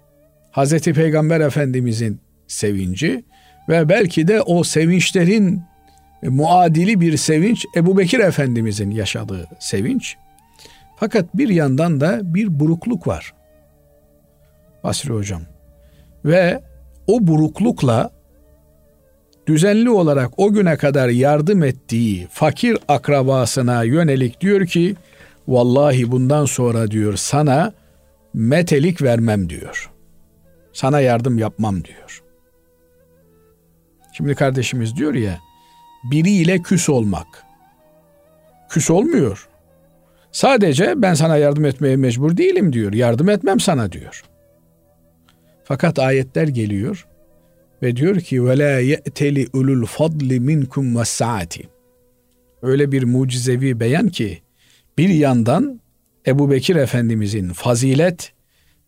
Hazreti 0.51 0.93
Peygamber 0.93 1.41
Efendimizin 1.41 2.21
sevinci 2.47 3.25
ve 3.69 3.89
belki 3.89 4.29
de 4.29 4.43
o 4.43 4.65
sevinçlerin 4.65 5.63
muadili 6.23 7.01
bir 7.01 7.17
sevinç 7.17 7.67
Ebu 7.77 7.99
Bekir 7.99 8.19
Efendimizin 8.19 8.91
yaşadığı 8.91 9.49
sevinç. 9.59 10.17
Fakat 10.97 11.37
bir 11.37 11.49
yandan 11.49 12.01
da 12.01 12.35
bir 12.35 12.61
burukluk 12.61 13.07
var. 13.07 13.35
Basri 14.85 15.13
Hocam. 15.13 15.43
Ve 16.25 16.61
o 17.07 17.27
buruklukla 17.27 18.11
düzenli 19.51 19.91
olarak 19.91 20.31
o 20.37 20.53
güne 20.53 20.77
kadar 20.77 21.09
yardım 21.09 21.63
ettiği 21.63 22.29
fakir 22.31 22.79
akrabasına 22.89 23.83
yönelik 23.83 24.41
diyor 24.41 24.67
ki 24.67 24.97
vallahi 25.49 26.13
bundan 26.13 26.45
sonra 26.45 26.91
diyor 26.91 27.17
sana 27.17 27.73
metelik 28.35 29.03
vermem 29.03 29.49
diyor. 29.49 29.91
Sana 30.73 31.01
yardım 31.01 31.39
yapmam 31.39 31.85
diyor. 31.85 32.23
Şimdi 34.13 34.35
kardeşimiz 34.35 34.97
diyor 34.97 35.15
ya 35.15 35.39
biriyle 36.11 36.63
küs 36.63 36.89
olmak. 36.89 37.45
Küs 38.69 38.91
olmuyor. 38.91 39.49
Sadece 40.33 41.03
ben 41.03 41.15
sana 41.15 41.37
yardım 41.37 41.65
etmeye 41.65 41.97
mecbur 41.97 42.37
değilim 42.37 42.73
diyor. 42.73 42.93
Yardım 42.93 43.29
etmem 43.29 43.61
sana 43.61 43.93
diyor. 43.93 44.25
Fakat 45.65 45.99
ayetler 45.99 46.49
geliyor 46.49 47.07
ve 47.83 47.97
diyor 47.97 48.21
ki 48.21 48.45
ve 48.45 48.59
la 48.59 48.79
ye'teli 48.79 49.47
ulul 49.53 49.87
fadli 49.87 50.41
minkum 50.41 50.97
vesaati. 50.97 51.69
Öyle 52.63 52.93
bir 52.93 53.03
mucizevi 53.03 53.81
beyan 53.81 54.09
ki 54.09 54.43
bir 54.99 55.09
yandan 55.09 55.81
Ebu 56.27 56.51
Bekir 56.51 56.77
Efendimizin 56.77 57.49
fazilet 57.49 58.33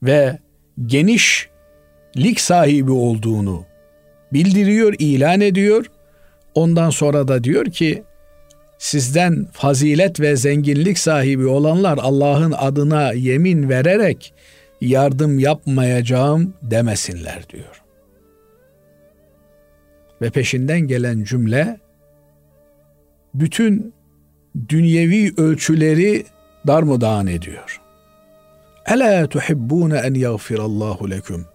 ve 0.03 0.39
genişlik 0.87 2.41
sahibi 2.41 2.91
olduğunu 2.91 3.65
bildiriyor, 4.33 4.95
ilan 4.99 5.41
ediyor. 5.41 5.87
Ondan 6.55 6.91
sonra 6.91 7.29
da 7.29 7.45
diyor 7.45 7.67
ki 7.67 8.03
sizden 8.79 9.47
fazilet 9.53 10.21
ve 10.21 10.37
zenginlik 10.37 10.99
sahibi 10.99 11.47
olanlar 11.47 11.99
Allah'ın 12.03 12.53
adına 12.53 13.13
yemin 13.13 13.69
vererek 13.69 14.35
yardım 14.81 15.39
yapmayacağım 15.39 16.55
demesinler 16.63 17.49
diyor. 17.49 17.82
Ve 20.23 20.31
peşinden 20.31 20.81
gelen 20.81 21.25
cümle 21.25 21.81
bütün 23.35 23.95
dünyevi 24.69 25.33
ölçüleri 25.37 26.25
darmadağın 26.67 27.27
ediyor. 27.27 27.81
Ela 28.87 29.27
tuhibbune 29.27 29.99
en 29.99 30.15
yagfirallahu 30.15 31.11
leküm. 31.11 31.47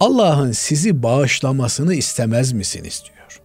Allah'ın 0.00 0.52
sizi 0.52 1.02
bağışlamasını 1.02 1.94
istemez 1.94 2.52
misiniz 2.52 3.02
diyor. 3.06 3.40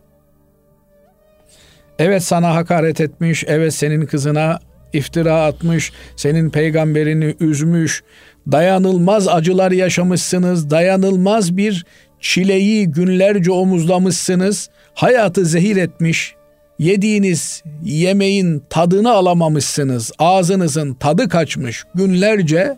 Evet 2.00 2.24
sana 2.24 2.56
hakaret 2.56 3.02
etmiş, 3.02 3.44
evet 3.48 3.74
senin 3.74 4.06
kızına 4.06 4.60
iftira 4.94 5.46
atmış, 5.46 5.92
senin 6.16 6.50
peygamberini 6.50 7.36
üzmüş, 7.40 8.04
dayanılmaz 8.52 9.28
acılar 9.28 9.72
yaşamışsınız, 9.72 10.70
dayanılmaz 10.70 11.58
bir 11.58 11.86
çileyi 12.22 12.88
günlerce 12.88 13.52
omuzlamışsınız, 13.52 14.70
hayatı 14.94 15.46
zehir 15.46 15.78
etmiş, 15.78 16.36
yediğiniz 16.80 17.64
yemeğin 17.84 18.64
tadını 18.70 19.12
alamamışsınız, 19.12 20.12
ağzınızın 20.20 20.94
tadı 20.94 21.30
kaçmış 21.30 21.84
günlerce 21.96 22.78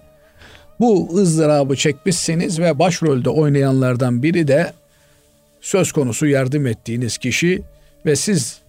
bu 0.79 1.09
ızdırabı 1.17 1.75
çekmişsiniz 1.75 2.59
ve 2.59 2.79
başrolde 2.79 3.29
oynayanlardan 3.29 4.23
biri 4.23 4.47
de 4.47 4.73
söz 5.61 5.91
konusu 5.91 6.27
yardım 6.27 6.67
ettiğiniz 6.67 7.17
kişi 7.17 7.61
ve 8.05 8.15
siz 8.15 8.59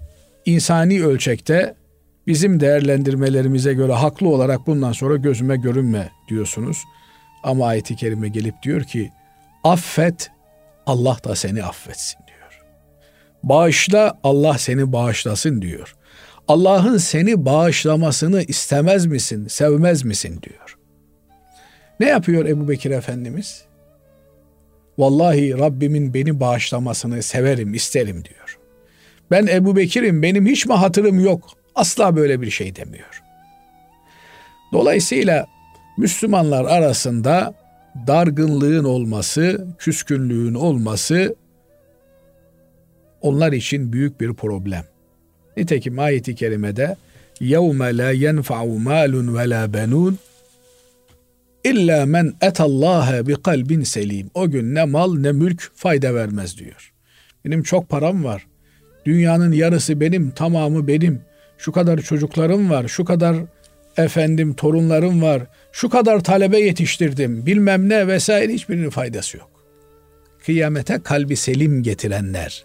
insani 0.46 1.04
ölçekte 1.04 1.74
bizim 2.26 2.60
değerlendirmelerimize 2.60 3.74
göre 3.74 3.92
haklı 3.92 4.28
olarak 4.28 4.66
bundan 4.66 4.92
sonra 4.92 5.16
gözüme 5.16 5.56
görünme 5.56 6.10
diyorsunuz. 6.28 6.78
Ama 7.42 7.66
ayeti 7.66 7.96
kerime 7.96 8.28
gelip 8.28 8.62
diyor 8.62 8.82
ki 8.82 9.10
affet 9.64 10.30
Allah 10.86 11.16
da 11.24 11.36
seni 11.36 11.64
affetsin 11.64 12.18
diyor. 12.26 12.62
Bağışla 13.42 14.18
Allah 14.22 14.58
seni 14.58 14.92
bağışlasın 14.92 15.62
diyor. 15.62 15.96
Allah'ın 16.48 16.98
seni 16.98 17.44
bağışlamasını 17.44 18.42
istemez 18.42 19.06
misin, 19.06 19.46
sevmez 19.48 20.04
misin 20.04 20.40
diyor. 20.42 20.78
Ne 22.00 22.08
yapıyor 22.08 22.46
Ebu 22.46 22.68
Bekir 22.68 22.90
Efendimiz? 22.90 23.64
Vallahi 24.98 25.58
Rabbimin 25.58 26.14
beni 26.14 26.40
bağışlamasını 26.40 27.22
severim, 27.22 27.74
isterim 27.74 28.24
diyor. 28.24 28.58
Ben 29.30 29.46
Ebu 29.46 29.76
Bekir'im, 29.76 30.22
benim 30.22 30.46
hiç 30.46 30.66
mi 30.66 30.74
hatırım 30.74 31.20
yok? 31.20 31.50
Asla 31.74 32.16
böyle 32.16 32.40
bir 32.40 32.50
şey 32.50 32.76
demiyor. 32.76 33.22
Dolayısıyla 34.72 35.46
Müslümanlar 35.98 36.64
arasında 36.64 37.54
dargınlığın 38.07 38.83
olması, 38.83 39.67
küskünlüğün 39.79 40.53
olması 40.53 41.35
onlar 43.21 43.51
için 43.51 43.93
büyük 43.93 44.21
bir 44.21 44.33
problem. 44.33 44.85
Nitekim 45.57 45.99
ayeti 45.99 46.35
kerimede 46.35 46.95
يَوْمَ 47.41 47.79
لَا 48.01 48.13
يَنْفَعُ 48.13 48.83
مَالٌ 48.83 49.11
وَلَا 49.29 49.71
بَنُونَ 49.71 50.13
İlla 51.63 52.05
men 52.05 52.33
etallaha 52.41 53.27
bi 53.27 53.33
kalbin 53.33 53.83
selim. 53.83 54.31
O 54.33 54.49
gün 54.49 54.75
ne 54.75 54.85
mal 54.85 55.15
ne 55.15 55.31
mülk 55.31 55.71
fayda 55.75 56.15
vermez 56.15 56.57
diyor. 56.57 56.93
Benim 57.45 57.63
çok 57.63 57.89
param 57.89 58.23
var. 58.23 58.47
Dünyanın 59.05 59.51
yarısı 59.51 60.01
benim, 60.01 60.31
tamamı 60.31 60.87
benim. 60.87 61.21
Şu 61.57 61.71
kadar 61.71 61.97
çocuklarım 61.97 62.69
var, 62.69 62.87
şu 62.87 63.05
kadar 63.05 63.35
efendim 63.96 64.54
torunlarım 64.54 65.22
var, 65.22 65.42
şu 65.72 65.88
kadar 65.88 66.20
talebe 66.20 66.58
yetiştirdim, 66.60 67.46
bilmem 67.46 67.88
ne 67.88 68.08
vesaire 68.08 68.52
hiçbirinin 68.52 68.90
faydası 68.90 69.36
yok. 69.36 69.50
Kıyamete 70.44 71.02
kalbi 71.02 71.36
selim 71.36 71.82
getirenler, 71.82 72.64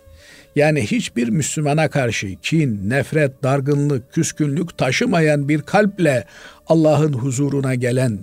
yani 0.56 0.82
hiçbir 0.82 1.30
Müslümana 1.30 1.90
karşı 1.90 2.36
kin, 2.42 2.90
nefret, 2.90 3.44
dargınlık, 3.44 4.14
küskünlük 4.14 4.78
taşımayan 4.78 5.50
bir 5.50 5.62
kalple 5.62 6.26
Allah'ın 6.68 7.14
huzuruna 7.14 7.76
gelen 7.76 8.20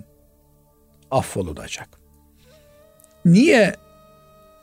affolunacak. 1.11 1.89
Niye 3.25 3.75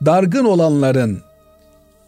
dargın 0.05 0.45
olanların, 0.45 1.21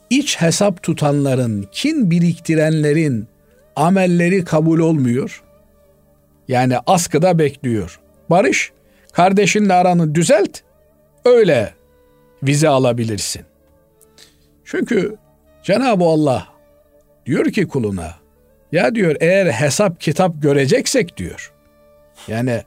iç 0.09 0.41
hesap 0.41 0.83
tutanların, 0.83 1.67
kin 1.71 2.11
biriktirenlerin 2.11 3.27
amelleri 3.75 4.45
kabul 4.45 4.79
olmuyor? 4.79 5.43
Yani 6.47 6.75
askıda 6.87 7.39
bekliyor. 7.39 7.99
Barış, 8.29 8.71
kardeşinle 9.13 9.73
aranı 9.73 10.15
düzelt, 10.15 10.59
öyle 11.25 11.73
vize 12.43 12.69
alabilirsin. 12.69 13.45
Çünkü 14.65 15.15
Cenab-ı 15.63 16.03
Allah 16.03 16.47
diyor 17.25 17.45
ki 17.45 17.67
kuluna, 17.67 18.15
ya 18.71 18.95
diyor 18.95 19.15
eğer 19.19 19.45
hesap 19.45 20.01
kitap 20.01 20.41
göreceksek 20.41 21.17
diyor. 21.17 21.53
Yani 22.27 22.63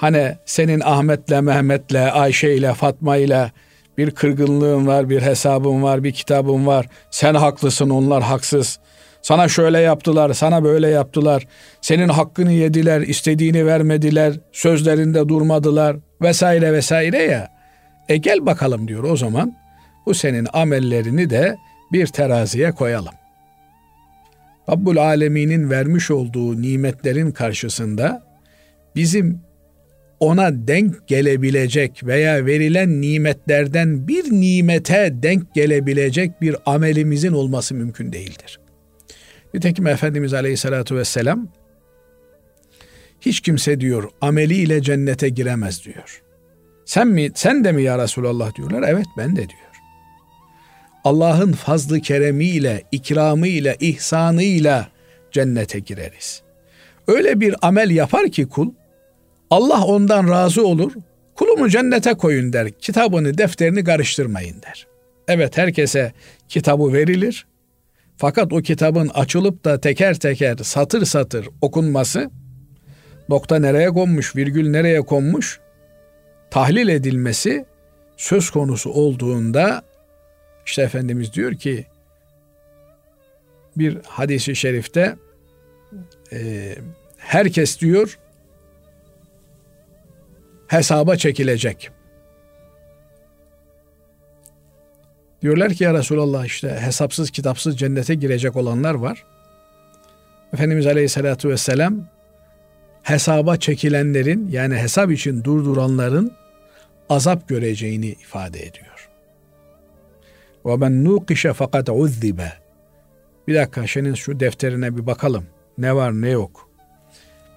Hani 0.00 0.36
senin 0.44 0.80
Ahmet'le, 0.80 1.42
Mehmet'le, 1.42 2.12
Ayşe'yle, 2.12 2.74
Fatma'yla 2.74 3.50
bir 3.98 4.10
kırgınlığın 4.10 4.86
var, 4.86 5.10
bir 5.10 5.22
hesabın 5.22 5.82
var, 5.82 6.04
bir 6.04 6.12
kitabın 6.12 6.66
var. 6.66 6.86
Sen 7.10 7.34
haklısın, 7.34 7.90
onlar 7.90 8.22
haksız. 8.22 8.78
Sana 9.22 9.48
şöyle 9.48 9.78
yaptılar, 9.78 10.32
sana 10.32 10.64
böyle 10.64 10.88
yaptılar. 10.88 11.46
Senin 11.80 12.08
hakkını 12.08 12.52
yediler, 12.52 13.00
istediğini 13.00 13.66
vermediler, 13.66 14.34
sözlerinde 14.52 15.28
durmadılar 15.28 15.96
vesaire 16.22 16.72
vesaire 16.72 17.22
ya. 17.22 17.48
E 18.08 18.16
gel 18.16 18.46
bakalım 18.46 18.88
diyor 18.88 19.04
o 19.04 19.16
zaman. 19.16 19.56
Bu 20.06 20.14
senin 20.14 20.46
amellerini 20.52 21.30
de 21.30 21.56
bir 21.92 22.06
teraziye 22.06 22.72
koyalım. 22.72 23.14
Rabbul 24.70 24.96
Alemin'in 24.96 25.70
vermiş 25.70 26.10
olduğu 26.10 26.62
nimetlerin 26.62 27.30
karşısında 27.30 28.22
bizim 28.96 29.40
ona 30.20 30.50
denk 30.68 31.08
gelebilecek 31.08 32.06
veya 32.06 32.46
verilen 32.46 33.00
nimetlerden 33.00 34.08
bir 34.08 34.32
nimete 34.32 35.12
denk 35.22 35.54
gelebilecek 35.54 36.40
bir 36.42 36.56
amelimizin 36.66 37.32
olması 37.32 37.74
mümkün 37.74 38.12
değildir. 38.12 38.60
Nitekim 39.54 39.86
Efendimiz 39.86 40.34
Aleyhisselatü 40.34 40.96
Vesselam 40.96 41.48
hiç 43.20 43.40
kimse 43.40 43.80
diyor 43.80 44.10
ameliyle 44.20 44.82
cennete 44.82 45.28
giremez 45.28 45.84
diyor. 45.84 46.22
Sen 46.84 47.08
mi 47.08 47.30
sen 47.34 47.64
de 47.64 47.72
mi 47.72 47.82
ya 47.82 47.98
Resulallah 47.98 48.54
diyorlar. 48.54 48.84
Evet 48.88 49.06
ben 49.16 49.36
de 49.36 49.48
diyor. 49.48 49.70
Allah'ın 51.04 51.52
fazlı 51.52 52.00
keremiyle, 52.00 52.82
ikramıyla, 52.92 53.74
ihsanıyla 53.80 54.88
cennete 55.32 55.78
gireriz. 55.78 56.42
Öyle 57.06 57.40
bir 57.40 57.54
amel 57.62 57.90
yapar 57.90 58.28
ki 58.28 58.48
kul 58.48 58.70
Allah 59.50 59.84
ondan 59.84 60.28
razı 60.28 60.66
olur. 60.66 60.92
Kulumu 61.34 61.68
cennete 61.68 62.14
koyun 62.14 62.52
der. 62.52 62.70
Kitabını, 62.70 63.38
defterini 63.38 63.84
karıştırmayın 63.84 64.62
der. 64.62 64.86
Evet 65.28 65.58
herkese 65.58 66.12
kitabı 66.48 66.92
verilir. 66.92 67.46
Fakat 68.20 68.52
o 68.52 68.62
kitabın 68.62 69.08
açılıp 69.08 69.64
da 69.64 69.80
teker 69.80 70.18
teker 70.18 70.56
satır 70.56 71.04
satır 71.04 71.48
okunması, 71.60 72.30
nokta 73.28 73.58
nereye 73.58 73.88
konmuş, 73.88 74.36
virgül 74.36 74.70
nereye 74.70 75.00
konmuş, 75.00 75.60
tahlil 76.50 76.88
edilmesi 76.88 77.64
söz 78.16 78.50
konusu 78.50 78.90
olduğunda 78.90 79.82
işte 80.66 80.82
Efendimiz 80.82 81.32
diyor 81.32 81.54
ki 81.54 81.86
bir 83.76 83.98
hadisi 84.04 84.56
şerifte 84.56 85.16
e, 86.32 86.74
herkes 87.16 87.80
diyor 87.80 88.18
hesaba 90.66 91.16
çekilecek. 91.16 91.90
Diyorlar 95.42 95.74
ki 95.74 95.84
ya 95.84 95.94
Resulallah 95.94 96.44
işte 96.44 96.78
hesapsız 96.80 97.30
kitapsız 97.30 97.78
cennete 97.78 98.14
girecek 98.14 98.56
olanlar 98.56 98.94
var. 98.94 99.24
Efendimiz 100.52 100.86
Aleyhisselatü 100.86 101.48
Vesselam 101.48 102.08
hesaba 103.02 103.56
çekilenlerin 103.56 104.48
yani 104.48 104.76
hesap 104.76 105.10
için 105.10 105.44
durduranların 105.44 106.32
azap 107.08 107.48
göreceğini 107.48 108.06
ifade 108.06 108.58
ediyor. 108.58 109.10
Ve 110.66 110.76
men 110.76 111.04
nukişe 111.04 111.52
fakat 111.52 111.88
uzzibe. 111.88 112.52
Bir 113.48 113.54
dakika 113.54 113.86
senin 113.86 114.14
şu 114.14 114.40
defterine 114.40 114.96
bir 114.96 115.06
bakalım. 115.06 115.46
Ne 115.78 115.94
var 115.94 116.12
ne 116.12 116.30
yok. 116.30 116.68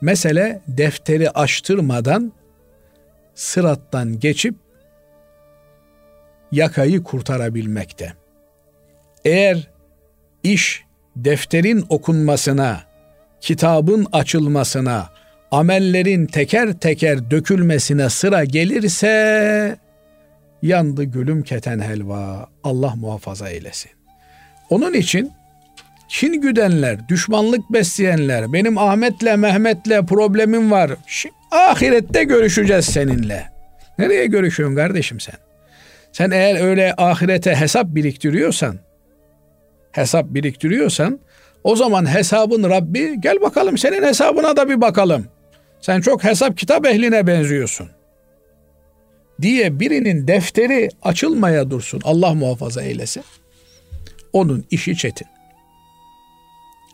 Mesele 0.02 0.62
defteri 0.68 1.30
açtırmadan 1.30 2.34
sırattan 3.36 4.20
geçip 4.20 4.56
yakayı 6.54 7.04
kurtarabilmekte. 7.04 8.14
Eğer 9.26 9.70
iş 10.44 10.84
defterin 11.16 11.86
okunmasına, 11.90 12.82
kitabın 13.42 14.08
açılmasına, 14.12 15.10
amellerin 15.52 16.26
teker 16.26 16.74
teker 16.74 17.32
dökülmesine 17.32 18.10
sıra 18.10 18.44
gelirse 18.44 19.78
yandı 20.62 21.04
gülüm 21.04 21.44
keten 21.44 21.80
helva. 21.80 22.48
Allah 22.64 22.96
muhafaza 22.96 23.50
eylesin. 23.50 23.92
Onun 24.70 24.94
için 24.94 25.32
Çin 26.08 26.42
güdenler, 26.42 27.10
düşmanlık 27.10 27.74
besleyenler, 27.74 28.54
benim 28.54 28.78
Ahmet'le 28.78 29.38
Mehmet'le 29.38 30.08
problemim 30.08 30.72
var. 30.72 30.92
Şimdi, 31.08 31.36
ahirette 31.52 32.24
görüşeceğiz 32.24 32.86
seninle. 32.86 33.50
Nereye 34.00 34.26
görüşüyorsun 34.26 34.76
kardeşim 34.76 35.20
sen? 35.20 35.36
Sen 36.14 36.32
eğer 36.32 36.62
öyle 36.62 36.94
ahirete 36.98 37.56
hesap 37.56 37.88
biriktiriyorsan, 37.88 38.80
hesap 39.92 40.26
biriktiriyorsan, 40.26 41.20
o 41.64 41.76
zaman 41.76 42.14
hesabın 42.14 42.70
Rabbi 42.70 43.22
gel 43.22 43.42
bakalım 43.42 43.78
senin 43.78 44.04
hesabına 44.04 44.58
da 44.58 44.70
bir 44.70 44.82
bakalım. 44.82 45.26
Sen 45.82 46.02
çok 46.02 46.24
hesap 46.24 46.58
kitap 46.58 46.86
ehline 46.86 47.28
benziyorsun. 47.28 47.90
Diye 49.42 49.80
birinin 49.80 50.28
defteri 50.28 50.90
açılmaya 51.02 51.72
dursun. 51.72 52.02
Allah 52.04 52.34
muhafaza 52.34 52.82
eylesin. 52.82 53.24
Onun 54.34 54.66
işi 54.72 54.98
çetin. 54.98 55.28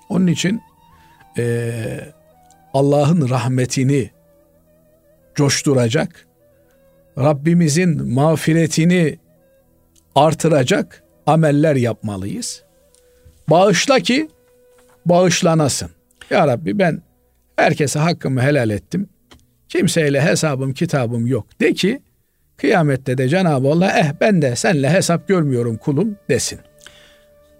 Onun 0.09 0.27
için 0.27 0.61
e, 1.37 1.73
Allah'ın 2.73 3.29
rahmetini 3.29 4.09
coşturacak, 5.35 6.27
Rabbimizin 7.17 8.13
mağfiretini 8.13 9.19
artıracak 10.15 11.03
ameller 11.25 11.75
yapmalıyız. 11.75 12.63
Bağışla 13.49 13.99
ki 13.99 14.29
bağışlanasın. 15.05 15.89
Ya 16.29 16.47
Rabbi 16.47 16.79
ben 16.79 17.01
herkese 17.55 17.99
hakkımı 17.99 18.41
helal 18.41 18.69
ettim. 18.69 19.09
Kimseyle 19.69 20.21
hesabım 20.21 20.73
kitabım 20.73 21.27
yok. 21.27 21.59
De 21.59 21.73
ki 21.73 22.01
kıyamette 22.57 23.17
de 23.17 23.29
Cenab-ı 23.29 23.67
Allah 23.67 23.99
eh 23.99 24.11
ben 24.21 24.41
de 24.41 24.55
senle 24.55 24.89
hesap 24.89 25.27
görmüyorum 25.27 25.77
kulum 25.77 26.15
desin. 26.29 26.59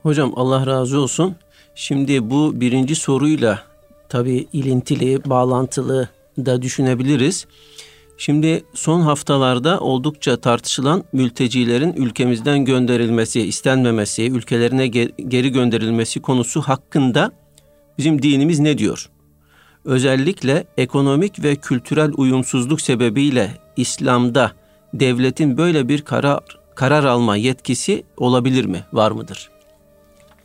Hocam 0.03 0.33
Allah 0.35 0.67
razı 0.67 0.99
olsun. 0.99 1.35
Şimdi 1.75 2.29
bu 2.29 2.61
birinci 2.61 2.95
soruyla 2.95 3.63
tabi 4.09 4.47
ilintili, 4.53 5.25
bağlantılı 5.25 6.09
da 6.37 6.61
düşünebiliriz. 6.61 7.47
Şimdi 8.21 8.63
son 8.73 9.01
haftalarda 9.01 9.79
oldukça 9.79 10.37
tartışılan 10.37 11.03
mültecilerin 11.13 11.93
ülkemizden 11.93 12.65
gönderilmesi, 12.65 13.41
istenmemesi, 13.41 14.31
ülkelerine 14.31 14.87
geri 15.27 15.51
gönderilmesi 15.51 16.21
konusu 16.21 16.61
hakkında 16.61 17.31
bizim 17.97 18.21
dinimiz 18.21 18.59
ne 18.59 18.77
diyor? 18.77 19.09
Özellikle 19.85 20.63
ekonomik 20.77 21.43
ve 21.43 21.55
kültürel 21.55 22.11
uyumsuzluk 22.17 22.81
sebebiyle 22.81 23.51
İslam'da 23.77 24.51
devletin 24.93 25.57
böyle 25.57 25.87
bir 25.87 26.01
karar 26.01 26.41
karar 26.75 27.03
alma 27.03 27.35
yetkisi 27.35 28.03
olabilir 28.17 28.65
mi, 28.65 28.83
var 28.93 29.11
mıdır? 29.11 29.49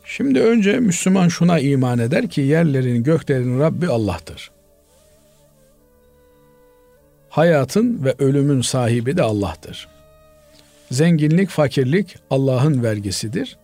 Şimdi 0.05 0.39
önce 0.39 0.79
Müslüman 0.79 1.27
şuna 1.27 1.59
iman 1.59 1.99
eder 1.99 2.29
ki 2.29 2.41
yerlerin 2.41 3.03
göklerin 3.03 3.59
Rabbi 3.59 3.87
Allah'tır. 3.87 4.54
Hayatın 7.35 8.05
ve 8.05 8.15
ölümün 8.19 8.61
sahibi 8.61 9.17
de 9.17 9.23
Allah'tır. 9.23 9.87
Zenginlik, 10.91 11.49
fakirlik 11.49 12.17
Allah'ın 12.29 12.83
vergisidir. 12.83 13.57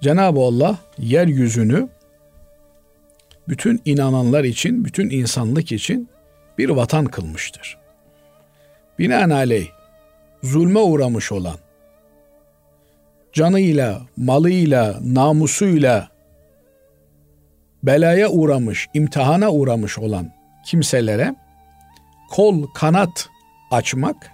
Cenab-ı 0.00 0.40
Allah 0.40 0.78
yeryüzünü 0.98 1.88
bütün 3.48 3.82
inananlar 3.84 4.44
için, 4.44 4.84
bütün 4.84 5.10
insanlık 5.10 5.72
için 5.72 6.08
bir 6.58 6.68
vatan 6.68 7.04
kılmıştır. 7.04 7.78
Binaenaleyh 8.98 9.68
zulme 10.42 10.80
uğramış 10.80 11.32
olan, 11.32 11.56
canıyla, 13.32 14.02
malıyla, 14.16 15.00
namusuyla 15.02 16.08
belaya 17.82 18.28
uğramış, 18.28 18.88
imtihana 18.94 19.50
uğramış 19.50 19.98
olan 19.98 20.32
kimselere 20.66 21.34
kol 22.30 22.66
kanat 22.74 23.28
açmak 23.70 24.30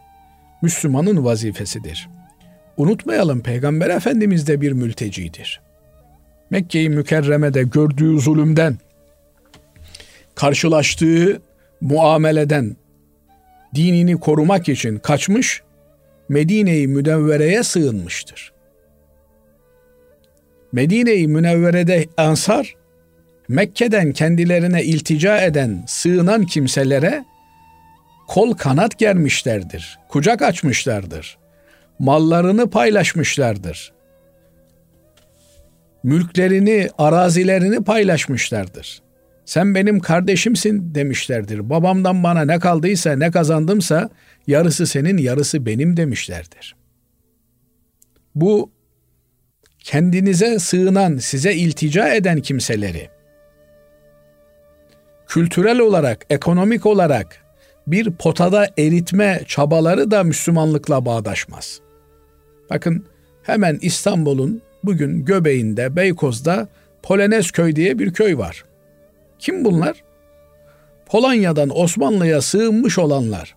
Müslümanın 0.63 1.25
vazifesidir. 1.25 2.09
Unutmayalım 2.77 3.43
Peygamber 3.43 3.91
Efendimiz 3.91 4.47
de 4.47 4.61
bir 4.61 4.73
mültecidir. 4.73 5.61
Mekke-i 6.51 6.89
Mükerreme'de 6.89 7.63
gördüğü 7.63 8.21
zulümden, 8.21 8.79
karşılaştığı 10.35 11.43
muameleden 11.81 12.77
dinini 13.75 14.21
korumak 14.21 14.69
için 14.69 14.99
kaçmış, 14.99 15.63
Medine-i 16.29 16.87
Münevvere'ye 16.87 17.63
sığınmıştır. 17.63 18.53
Medine-i 20.73 21.29
Münevvere'de 21.29 22.07
Ansar, 22.17 22.75
Mekke'den 23.49 24.13
kendilerine 24.13 24.85
iltica 24.85 25.41
eden, 25.41 25.85
sığınan 25.87 26.47
kimselere 26.47 27.25
kol 28.29 28.53
kanat 28.53 28.99
germişlerdir, 28.99 29.99
kucak 30.09 30.43
açmışlardır, 30.43 31.39
mallarını 31.99 32.71
paylaşmışlardır, 32.71 33.93
mülklerini, 36.03 36.89
arazilerini 36.99 37.85
paylaşmışlardır. 37.85 39.03
Sen 39.45 39.75
benim 39.75 40.01
kardeşimsin 40.01 40.95
demişlerdir. 40.95 41.71
Babamdan 41.71 42.23
bana 42.23 42.45
ne 42.45 42.59
kaldıysa, 42.59 43.17
ne 43.17 43.31
kazandımsa 43.31 44.11
yarısı 44.47 44.87
senin, 44.87 45.19
yarısı 45.19 45.67
benim 45.67 45.97
demişlerdir. 45.97 46.77
Bu 48.35 48.71
kendinize 49.79 50.59
sığınan, 50.59 51.17
size 51.17 51.55
iltica 51.55 52.09
eden 52.09 52.41
kimseleri 52.41 53.09
kültürel 55.27 55.79
olarak, 55.79 56.27
ekonomik 56.31 56.87
olarak 56.87 57.46
bir 57.87 58.11
potada 58.11 58.69
eritme 58.79 59.43
çabaları 59.47 60.11
da 60.11 60.23
Müslümanlıkla 60.23 61.05
bağdaşmaz. 61.05 61.81
Bakın 62.71 63.05
hemen 63.43 63.79
İstanbul'un 63.83 64.63
bugün 64.85 65.25
göbeğinde, 65.25 65.97
Beykoz'da 65.97 66.69
Polonezköy 67.03 67.77
diye 67.77 67.99
bir 67.99 68.13
köy 68.13 68.39
var. 68.39 68.65
Kim 69.39 69.65
bunlar? 69.65 70.05
Polonya'dan 71.07 71.81
Osmanlı'ya 71.81 72.43
sığınmış 72.43 72.99
olanlar. 72.99 73.57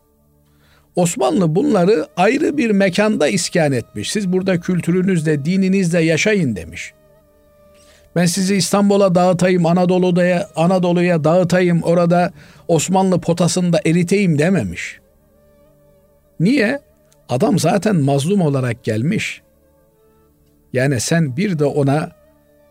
Osmanlı 0.95 1.55
bunları 1.55 2.07
ayrı 2.17 2.57
bir 2.57 2.71
mekanda 2.71 3.27
iskan 3.27 3.71
etmiş. 3.71 4.11
Siz 4.11 4.31
burada 4.31 4.59
kültürünüzle, 4.59 5.45
dininizle 5.45 6.01
yaşayın 6.01 6.55
demiş. 6.55 6.93
Ben 8.15 8.25
sizi 8.25 8.55
İstanbul'a 8.55 9.15
dağıtayım, 9.15 9.65
Anadolu'ya 9.65 10.49
Anadolu'ya 10.55 11.23
dağıtayım, 11.23 11.83
orada 11.83 12.31
Osmanlı 12.67 13.21
potasında 13.21 13.79
eriteyim 13.85 14.39
dememiş. 14.39 14.99
Niye? 16.39 16.79
Adam 17.29 17.59
zaten 17.59 17.95
mazlum 17.95 18.41
olarak 18.41 18.83
gelmiş. 18.83 19.41
Yani 20.73 20.99
sen 20.99 21.37
bir 21.37 21.59
de 21.59 21.65
ona 21.65 22.11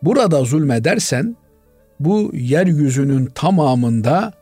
burada 0.02 0.44
zulmedersen 0.44 1.36
bu 2.00 2.30
yeryüzünün 2.34 3.26
tamamında 3.26 4.32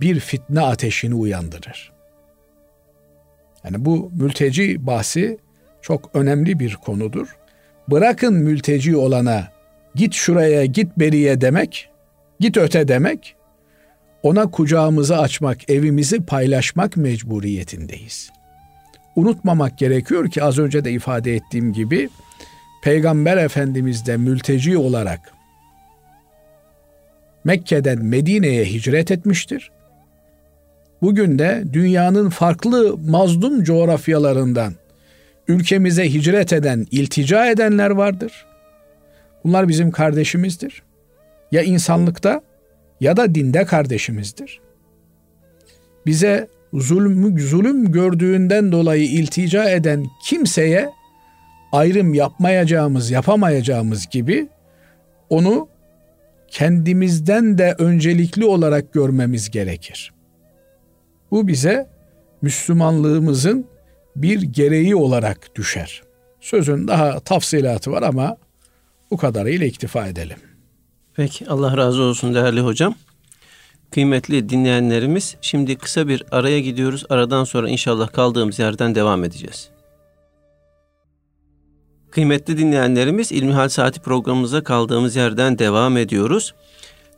bir 0.00 0.20
fitne 0.20 0.60
ateşini 0.60 1.14
uyandırır. 1.14 1.92
Yani 3.64 3.84
bu 3.84 4.10
mülteci 4.14 4.86
bahsi 4.86 5.38
çok 5.82 6.10
önemli 6.14 6.60
bir 6.60 6.74
konudur. 6.74 7.36
Bırakın 7.88 8.34
mülteci 8.34 8.96
olana 8.96 9.48
git 9.94 10.14
şuraya 10.14 10.64
git 10.64 10.98
beriye 10.98 11.40
demek, 11.40 11.88
git 12.40 12.56
öte 12.56 12.88
demek, 12.88 13.36
ona 14.22 14.50
kucağımızı 14.50 15.18
açmak, 15.18 15.70
evimizi 15.70 16.24
paylaşmak 16.24 16.96
mecburiyetindeyiz. 16.96 18.30
Unutmamak 19.16 19.78
gerekiyor 19.78 20.30
ki 20.30 20.42
az 20.42 20.58
önce 20.58 20.84
de 20.84 20.92
ifade 20.92 21.34
ettiğim 21.34 21.72
gibi 21.72 22.08
Peygamber 22.82 23.36
Efendimiz 23.36 24.06
de 24.06 24.16
mülteci 24.16 24.76
olarak 24.76 25.32
Mekke'den 27.44 28.04
Medine'ye 28.04 28.64
hicret 28.64 29.10
etmiştir. 29.10 29.70
Bugün 31.02 31.38
de 31.38 31.64
dünyanın 31.72 32.30
farklı 32.30 32.98
mazlum 32.98 33.64
coğrafyalarından 33.64 34.74
ülkemize 35.48 36.12
hicret 36.12 36.52
eden, 36.52 36.86
iltica 36.90 37.46
edenler 37.46 37.90
vardır. 37.90 38.46
Bunlar 39.44 39.68
bizim 39.68 39.90
kardeşimizdir. 39.90 40.82
Ya 41.52 41.62
insanlıkta 41.62 42.42
ya 43.00 43.16
da 43.16 43.34
dinde 43.34 43.64
kardeşimizdir. 43.64 44.60
Bize 46.06 46.48
zulüm, 46.72 47.38
zulüm 47.38 47.92
gördüğünden 47.92 48.72
dolayı 48.72 49.04
iltica 49.04 49.70
eden 49.70 50.06
kimseye 50.24 50.90
ayrım 51.72 52.14
yapmayacağımız, 52.14 53.10
yapamayacağımız 53.10 54.06
gibi 54.06 54.48
onu 55.30 55.68
kendimizden 56.48 57.58
de 57.58 57.74
öncelikli 57.78 58.44
olarak 58.44 58.92
görmemiz 58.92 59.50
gerekir. 59.50 60.12
Bu 61.30 61.48
bize 61.48 61.86
Müslümanlığımızın 62.42 63.66
bir 64.16 64.42
gereği 64.42 64.96
olarak 64.96 65.56
düşer. 65.56 66.02
Sözün 66.40 66.88
daha 66.88 67.20
tafsilatı 67.20 67.92
var 67.92 68.02
ama 68.02 68.36
Bu 69.12 69.16
kadarıyla 69.16 69.66
iktifa 69.66 70.06
edelim. 70.06 70.36
Peki 71.14 71.48
Allah 71.48 71.76
razı 71.76 72.02
olsun 72.02 72.34
değerli 72.34 72.60
hocam. 72.60 72.94
Kıymetli 73.90 74.48
dinleyenlerimiz 74.48 75.36
şimdi 75.40 75.76
kısa 75.76 76.08
bir 76.08 76.24
araya 76.30 76.60
gidiyoruz. 76.60 77.04
Aradan 77.10 77.44
sonra 77.44 77.68
inşallah 77.68 78.12
kaldığımız 78.12 78.58
yerden 78.58 78.94
devam 78.94 79.24
edeceğiz. 79.24 79.68
Kıymetli 82.10 82.58
dinleyenlerimiz 82.58 83.32
İlmihal 83.32 83.68
Saati 83.68 84.00
programımıza 84.00 84.64
kaldığımız 84.64 85.16
yerden 85.16 85.58
devam 85.58 85.96
ediyoruz. 85.96 86.54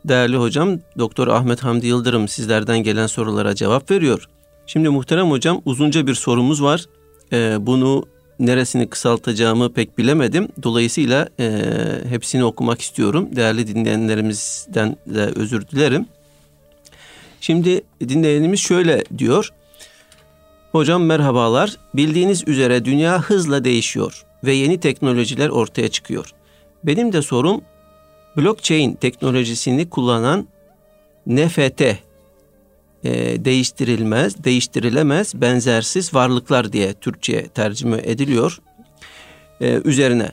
Değerli 0.04 0.36
hocam 0.36 0.78
Doktor 0.98 1.28
Ahmet 1.28 1.64
Hamdi 1.64 1.86
Yıldırım 1.86 2.28
sizlerden 2.28 2.78
gelen 2.78 3.06
sorulara 3.06 3.54
cevap 3.54 3.90
veriyor. 3.90 4.28
Şimdi 4.66 4.88
muhterem 4.88 5.30
hocam 5.30 5.62
uzunca 5.64 6.06
bir 6.06 6.14
sorumuz 6.14 6.62
var. 6.62 6.84
Ee, 7.32 7.56
bunu 7.60 8.04
neresini 8.38 8.88
kısaltacağımı 8.88 9.72
pek 9.72 9.98
bilemedim. 9.98 10.48
Dolayısıyla 10.62 11.28
e, 11.40 11.62
hepsini 12.08 12.44
okumak 12.44 12.80
istiyorum. 12.80 13.28
Değerli 13.36 13.66
dinleyenlerimizden 13.66 14.96
de 15.06 15.20
özür 15.20 15.68
dilerim. 15.68 16.06
Şimdi 17.40 17.84
dinleyenimiz 18.00 18.60
şöyle 18.60 19.04
diyor. 19.18 19.50
Hocam 20.72 21.04
merhabalar. 21.04 21.76
Bildiğiniz 21.94 22.48
üzere 22.48 22.84
dünya 22.84 23.22
hızla 23.22 23.64
değişiyor 23.64 24.24
ve 24.44 24.52
yeni 24.52 24.80
teknolojiler 24.80 25.48
ortaya 25.48 25.88
çıkıyor. 25.88 26.30
Benim 26.84 27.12
de 27.12 27.22
sorum 27.22 27.60
blockchain 28.36 28.94
teknolojisini 28.94 29.90
kullanan 29.90 30.48
NFT 31.26 31.82
e, 33.04 33.44
değiştirilmez, 33.44 34.44
değiştirilemez, 34.44 35.34
benzersiz 35.34 36.14
varlıklar 36.14 36.72
diye 36.72 36.92
Türkçe 36.92 37.48
tercüme 37.48 38.00
ediliyor. 38.04 38.58
E, 39.60 39.80
üzerine 39.84 40.32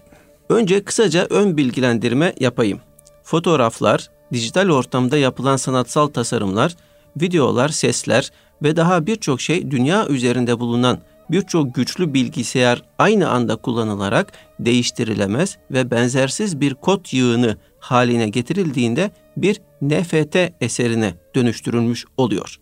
önce 0.49 0.83
kısaca 0.83 1.27
ön 1.29 1.57
bilgilendirme 1.57 2.33
yapayım. 2.39 2.79
Fotoğraflar, 3.23 4.09
dijital 4.33 4.69
ortamda 4.69 5.17
yapılan 5.17 5.57
sanatsal 5.57 6.07
tasarımlar, 6.07 6.75
videolar, 7.21 7.69
sesler 7.69 8.31
ve 8.63 8.75
daha 8.75 9.05
birçok 9.05 9.41
şey 9.41 9.71
dünya 9.71 10.07
üzerinde 10.07 10.59
bulunan 10.59 10.99
birçok 11.31 11.75
güçlü 11.75 12.13
bilgisayar 12.13 12.83
aynı 12.97 13.29
anda 13.29 13.55
kullanılarak 13.55 14.31
değiştirilemez 14.59 15.57
ve 15.71 15.91
benzersiz 15.91 16.61
bir 16.61 16.73
kod 16.73 17.05
yığını 17.11 17.57
haline 17.79 18.29
getirildiğinde 18.29 19.11
bir 19.37 19.61
NFT 19.81 20.37
eserine 20.61 21.13
dönüştürülmüş 21.35 22.05
oluyor. 22.17 22.59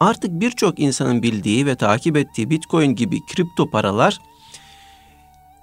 Artık 0.00 0.30
birçok 0.30 0.78
insanın 0.78 1.22
bildiği 1.22 1.66
ve 1.66 1.74
takip 1.74 2.16
ettiği 2.16 2.50
Bitcoin 2.50 2.94
gibi 2.94 3.18
kripto 3.26 3.70
paralar 3.70 4.18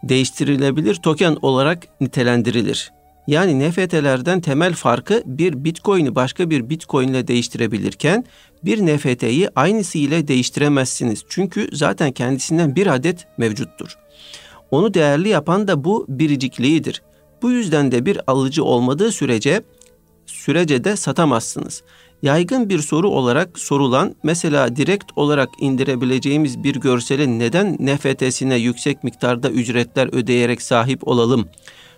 değiştirilebilir 0.04 0.96
token 0.96 1.38
olarak 1.42 2.02
nitelendirilir. 2.02 2.92
Yani 3.28 3.70
NFT'lerden 3.70 4.42
temel 4.42 4.74
farkı 4.74 5.24
bir 5.26 5.64
Bitcoin'i 5.64 6.16
başka 6.16 6.50
bir 6.50 6.70
Bitcoin 6.70 7.08
ile 7.08 7.28
değiştirebilirken 7.28 8.26
bir 8.66 8.86
NFT'yi 8.86 9.50
aynısı 9.56 9.98
ile 9.98 10.28
değiştiremezsiniz. 10.28 11.24
Çünkü 11.30 11.68
zaten 11.72 12.12
kendisinden 12.12 12.76
bir 12.76 12.88
adet 12.88 13.28
mevcuttur. 13.38 13.98
Onu 14.72 14.94
değerli 14.94 15.30
yapan 15.30 15.68
da 15.68 15.84
bu 15.84 16.06
biricikliğidir. 16.10 17.02
Bu 17.42 17.52
yüzden 17.52 17.92
de 17.92 18.06
bir 18.06 18.20
alıcı 18.28 18.64
olmadığı 18.64 19.12
sürece 19.12 19.62
sürece 20.26 20.84
de 20.84 20.96
satamazsınız. 20.96 21.84
Yaygın 22.22 22.70
bir 22.70 22.80
soru 22.80 23.10
olarak 23.10 23.60
sorulan 23.60 24.16
mesela 24.24 24.76
direkt 24.76 25.12
olarak 25.16 25.50
indirebileceğimiz 25.60 26.64
bir 26.64 26.76
görselin 26.76 27.40
neden 27.40 27.78
NFT'sine 27.80 28.56
yüksek 28.56 29.04
miktarda 29.04 29.50
ücretler 29.50 30.10
ödeyerek 30.14 30.62
sahip 30.62 31.08
olalım 31.08 31.48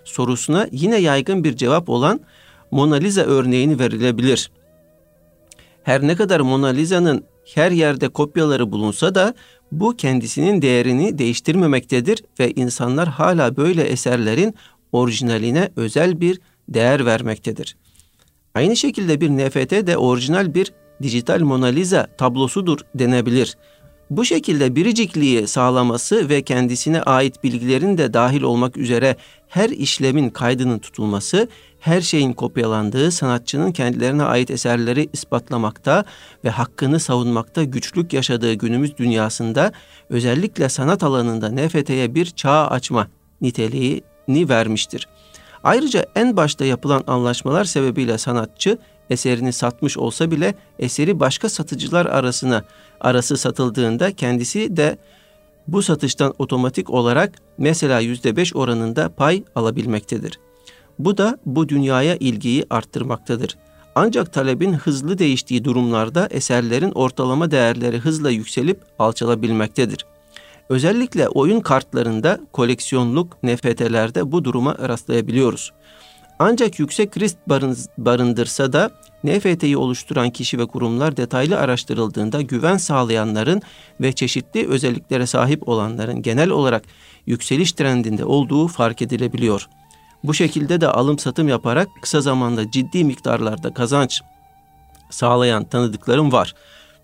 sorusuna 0.06 0.68
yine 0.72 0.98
yaygın 0.98 1.44
bir 1.44 1.56
cevap 1.56 1.90
olan 1.90 2.20
Mona 2.72 2.96
Lisa 2.96 3.22
örneğini 3.22 3.80
verilebilir. 3.80 4.52
Her 5.86 6.08
ne 6.08 6.16
kadar 6.16 6.40
Mona 6.40 6.68
Lisa'nın 6.68 7.26
her 7.56 7.72
yerde 7.72 8.08
kopyaları 8.08 8.72
bulunsa 8.72 9.16
da 9.16 9.34
bu 9.72 9.96
kendisinin 9.98 10.62
değerini 10.62 11.18
değiştirmemektedir 11.18 12.24
ve 12.40 12.52
insanlar 12.52 13.08
hala 13.08 13.58
böyle 13.58 13.84
eserlerin 13.84 14.56
orijinaline 14.92 15.70
özel 15.76 16.22
bir 16.22 16.40
değer 16.70 17.06
vermektedir. 17.06 17.78
Aynı 18.56 18.76
şekilde 18.76 19.22
bir 19.22 19.30
NFT 19.30 19.88
de 19.88 19.98
orijinal 19.98 20.54
bir 20.54 20.74
dijital 21.02 21.40
Mona 21.40 21.66
Lisa 21.66 22.08
tablosudur 22.18 22.80
denebilir. 22.96 23.58
Bu 24.10 24.26
şekilde 24.26 24.76
biricikliği 24.76 25.48
sağlaması 25.48 26.30
ve 26.30 26.42
kendisine 26.42 27.02
ait 27.02 27.44
bilgilerin 27.44 27.98
de 27.98 28.14
dahil 28.14 28.42
olmak 28.42 28.78
üzere 28.78 29.16
her 29.48 29.70
işlemin 29.70 30.30
kaydının 30.30 30.80
tutulması, 30.80 31.48
her 31.80 32.02
şeyin 32.02 32.34
kopyalandığı 32.34 33.12
sanatçının 33.12 33.72
kendilerine 33.72 34.24
ait 34.24 34.52
eserleri 34.52 35.10
ispatlamakta 35.14 36.06
ve 36.44 36.50
hakkını 36.50 37.00
savunmakta 37.00 37.64
güçlük 37.64 38.14
yaşadığı 38.14 38.54
günümüz 38.54 38.98
dünyasında 38.98 39.72
özellikle 40.10 40.70
sanat 40.70 41.04
alanında 41.04 41.50
NFT'ye 41.50 42.16
bir 42.16 42.26
çağ 42.26 42.68
açma 42.68 43.08
niteliğini 43.42 44.50
vermiştir. 44.50 45.08
Ayrıca 45.64 46.06
en 46.16 46.38
başta 46.38 46.66
yapılan 46.66 47.04
anlaşmalar 47.08 47.66
sebebiyle 47.66 48.18
sanatçı 48.18 48.78
eserini 49.10 49.54
satmış 49.54 49.98
olsa 49.98 50.32
bile 50.32 50.56
eseri 50.80 51.20
başka 51.20 51.50
satıcılar 51.50 52.06
arasına 52.06 52.64
arası 53.02 53.38
satıldığında 53.38 54.12
kendisi 54.12 54.78
de 54.78 54.98
bu 55.68 55.82
satıştan 55.82 56.34
otomatik 56.40 56.90
olarak 56.90 57.32
mesela 57.58 58.02
%5 58.02 58.58
oranında 58.58 59.10
pay 59.10 59.44
alabilmektedir. 59.56 60.40
Bu 61.00 61.18
da 61.18 61.38
bu 61.46 61.70
dünyaya 61.70 62.16
ilgiyi 62.16 62.66
arttırmaktadır. 62.70 63.58
Ancak 63.96 64.34
talebin 64.34 64.74
hızlı 64.74 65.18
değiştiği 65.18 65.64
durumlarda 65.64 66.28
eserlerin 66.32 66.92
ortalama 66.92 67.52
değerleri 67.52 67.98
hızla 67.98 68.30
yükselip 68.30 68.82
alçalabilmektedir. 69.00 70.06
Özellikle 70.70 71.30
oyun 71.30 71.60
kartlarında 71.60 72.40
koleksiyonluk 72.54 73.44
NFT'lerde 73.44 74.32
bu 74.32 74.44
duruma 74.44 74.78
rastlayabiliyoruz. 74.88 75.74
Ancak 76.40 76.80
yüksek 76.80 77.18
risk 77.18 77.38
barındırsa 77.98 78.74
da 78.74 78.90
NFT'yi 79.24 79.78
oluşturan 79.78 80.30
kişi 80.30 80.60
ve 80.60 80.66
kurumlar 80.66 81.18
detaylı 81.18 81.60
araştırıldığında 81.60 82.42
güven 82.42 82.78
sağlayanların 82.78 83.62
ve 84.02 84.12
çeşitli 84.12 84.68
özelliklere 84.68 85.26
sahip 85.26 85.70
olanların 85.70 86.22
genel 86.22 86.50
olarak 86.50 86.84
yükseliş 87.26 87.72
trendinde 87.72 88.26
olduğu 88.26 88.68
fark 88.68 89.02
edilebiliyor. 89.02 89.68
Bu 90.24 90.34
şekilde 90.34 90.82
de 90.82 90.88
alım 90.88 91.20
satım 91.20 91.48
yaparak 91.48 91.88
kısa 92.02 92.22
zamanda 92.22 92.72
ciddi 92.72 93.04
miktarlarda 93.04 93.74
kazanç 93.74 94.22
sağlayan 95.10 95.64
tanıdıklarım 95.64 96.32
var. 96.32 96.54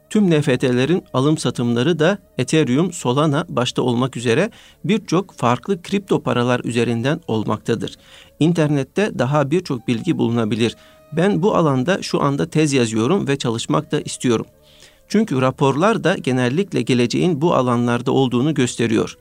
Tüm 0.10 0.32
NFT'lerin 0.32 1.04
alım 1.14 1.38
satımları 1.38 2.00
da 2.00 2.18
Ethereum, 2.38 2.94
Solana 2.94 3.46
başta 3.50 3.82
olmak 3.82 4.18
üzere 4.18 4.52
birçok 4.86 5.34
farklı 5.34 5.82
kripto 5.82 6.24
paralar 6.24 6.62
üzerinden 6.64 7.22
olmaktadır. 7.28 7.98
İnternette 8.42 9.20
daha 9.20 9.52
birçok 9.52 9.88
bilgi 9.88 10.18
bulunabilir. 10.18 10.76
Ben 11.12 11.42
bu 11.42 11.56
alanda 11.56 12.02
şu 12.02 12.22
anda 12.22 12.50
tez 12.50 12.74
yazıyorum 12.74 13.28
ve 13.28 13.38
çalışmak 13.38 13.92
da 13.92 14.02
istiyorum. 14.02 14.46
Çünkü 15.08 15.42
raporlar 15.42 16.04
da 16.04 16.18
genellikle 16.18 16.82
geleceğin 16.82 17.42
bu 17.42 17.54
alanlarda 17.56 18.12
olduğunu 18.12 18.54
gösteriyor. 18.54 19.18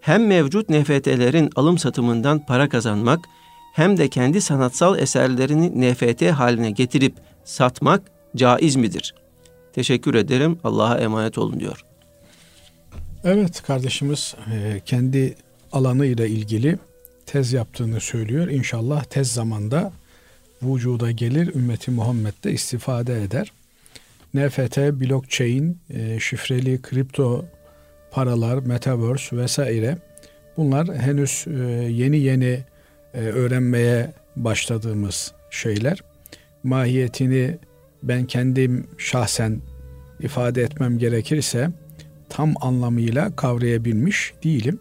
Hem 0.00 0.26
mevcut 0.26 0.68
NFT'lerin 0.68 1.50
alım 1.56 1.78
satımından 1.78 2.46
para 2.46 2.68
kazanmak 2.68 3.24
hem 3.72 3.96
de 3.96 4.08
kendi 4.08 4.40
sanatsal 4.40 4.98
eserlerini 4.98 5.92
NFT 5.92 6.22
haline 6.22 6.70
getirip 6.70 7.14
satmak 7.44 8.02
caiz 8.36 8.76
midir? 8.76 9.14
Teşekkür 9.72 10.14
ederim. 10.14 10.58
Allah'a 10.64 10.98
emanet 10.98 11.38
olun 11.38 11.60
diyor. 11.60 11.84
Evet 13.24 13.62
kardeşimiz 13.62 14.34
e, 14.52 14.80
kendi 14.84 15.36
alanı 15.72 16.06
ile 16.06 16.28
ilgili 16.28 16.78
tez 17.26 17.52
yaptığını 17.52 18.00
söylüyor. 18.00 18.48
İnşallah 18.48 19.04
tez 19.04 19.32
zamanda 19.32 19.92
vücuda 20.62 21.10
gelir, 21.10 21.54
ümmeti 21.54 21.90
Muhammed 21.90 22.32
de 22.44 22.52
istifade 22.52 23.22
eder. 23.22 23.52
NFT, 24.34 24.78
blockchain, 24.78 25.78
e, 25.90 26.20
şifreli 26.20 26.82
kripto 26.82 27.44
paralar, 28.10 28.58
metaverse 28.58 29.36
vesaire 29.36 29.98
bunlar 30.56 30.94
henüz 30.94 31.44
e, 31.46 31.52
yeni 31.90 32.18
yeni 32.18 32.64
e, 33.14 33.20
öğrenmeye 33.20 34.12
başladığımız 34.36 35.32
şeyler. 35.50 36.02
Mahiyetini 36.62 37.58
ben 38.02 38.24
kendim 38.24 38.86
şahsen 38.98 39.60
ifade 40.20 40.62
etmem 40.62 40.98
gerekirse 40.98 41.70
tam 42.28 42.54
anlamıyla 42.60 43.36
kavrayabilmiş 43.36 44.34
değilim. 44.44 44.80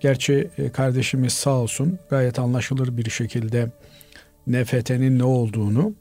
Gerçi 0.00 0.50
kardeşimiz 0.72 1.32
sağ 1.32 1.50
olsun 1.50 1.98
gayet 2.10 2.38
anlaşılır 2.38 2.96
bir 2.96 3.10
şekilde 3.10 3.70
NFT'nin 4.46 5.18
ne 5.18 5.24
olduğunu 5.24 5.94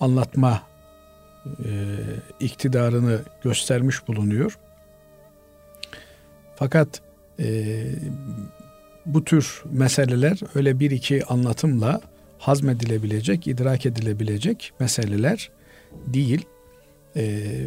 anlatma 0.00 0.62
e, 1.46 1.70
iktidarını 2.40 3.20
göstermiş 3.42 4.08
bulunuyor. 4.08 4.58
Fakat 6.56 7.00
e, 7.40 7.84
bu 9.06 9.24
tür 9.24 9.62
meseleler 9.70 10.40
öyle 10.54 10.80
bir 10.80 10.90
iki 10.90 11.24
anlatımla 11.24 12.00
hazmedilebilecek, 12.38 13.46
idrak 13.46 13.86
edilebilecek 13.86 14.72
meseleler 14.80 15.50
değil. 16.06 16.46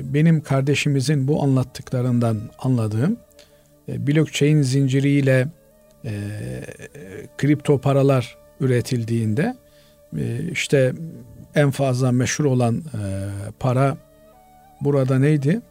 Benim 0.04 0.42
kardeşimizin 0.42 1.28
bu 1.28 1.44
anlattıklarından 1.44 2.42
anladığım 2.60 3.18
e, 3.90 4.08
blockchain 4.08 4.62
zinciriyle 4.62 5.48
e, 6.06 6.12
kripto 7.38 7.82
paralar 7.82 8.38
üretildiğinde 8.60 9.56
e, 10.18 10.40
işte 10.52 10.94
en 11.56 11.72
fazla 11.72 12.12
meşhur 12.12 12.46
olan 12.46 12.76
e, 12.78 13.02
para 13.60 13.98
burada 14.82 15.20
neydi? 15.20 15.62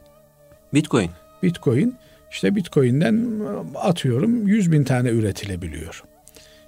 Bitcoin. 0.74 1.10
Bitcoin. 1.42 1.94
İşte 2.30 2.56
Bitcoin'den 2.56 3.40
atıyorum 3.74 4.48
100 4.48 4.72
bin 4.72 4.84
tane 4.84 5.08
üretilebiliyor. 5.08 6.04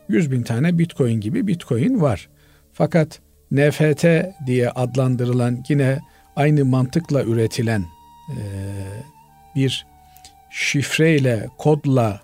100 0.08 0.30
bin 0.30 0.42
tane 0.42 0.78
Bitcoin 0.78 1.20
gibi 1.20 1.46
Bitcoin 1.46 2.00
var. 2.00 2.28
Fakat 2.72 3.20
NFT 3.50 4.04
diye 4.46 4.70
adlandırılan 4.70 5.64
yine 5.68 5.98
aynı 6.36 6.64
mantıkla 6.64 7.22
üretilen 7.22 7.84
e, 8.30 8.38
bir 9.56 9.86
şifreyle, 10.50 11.48
kodla 11.58 12.20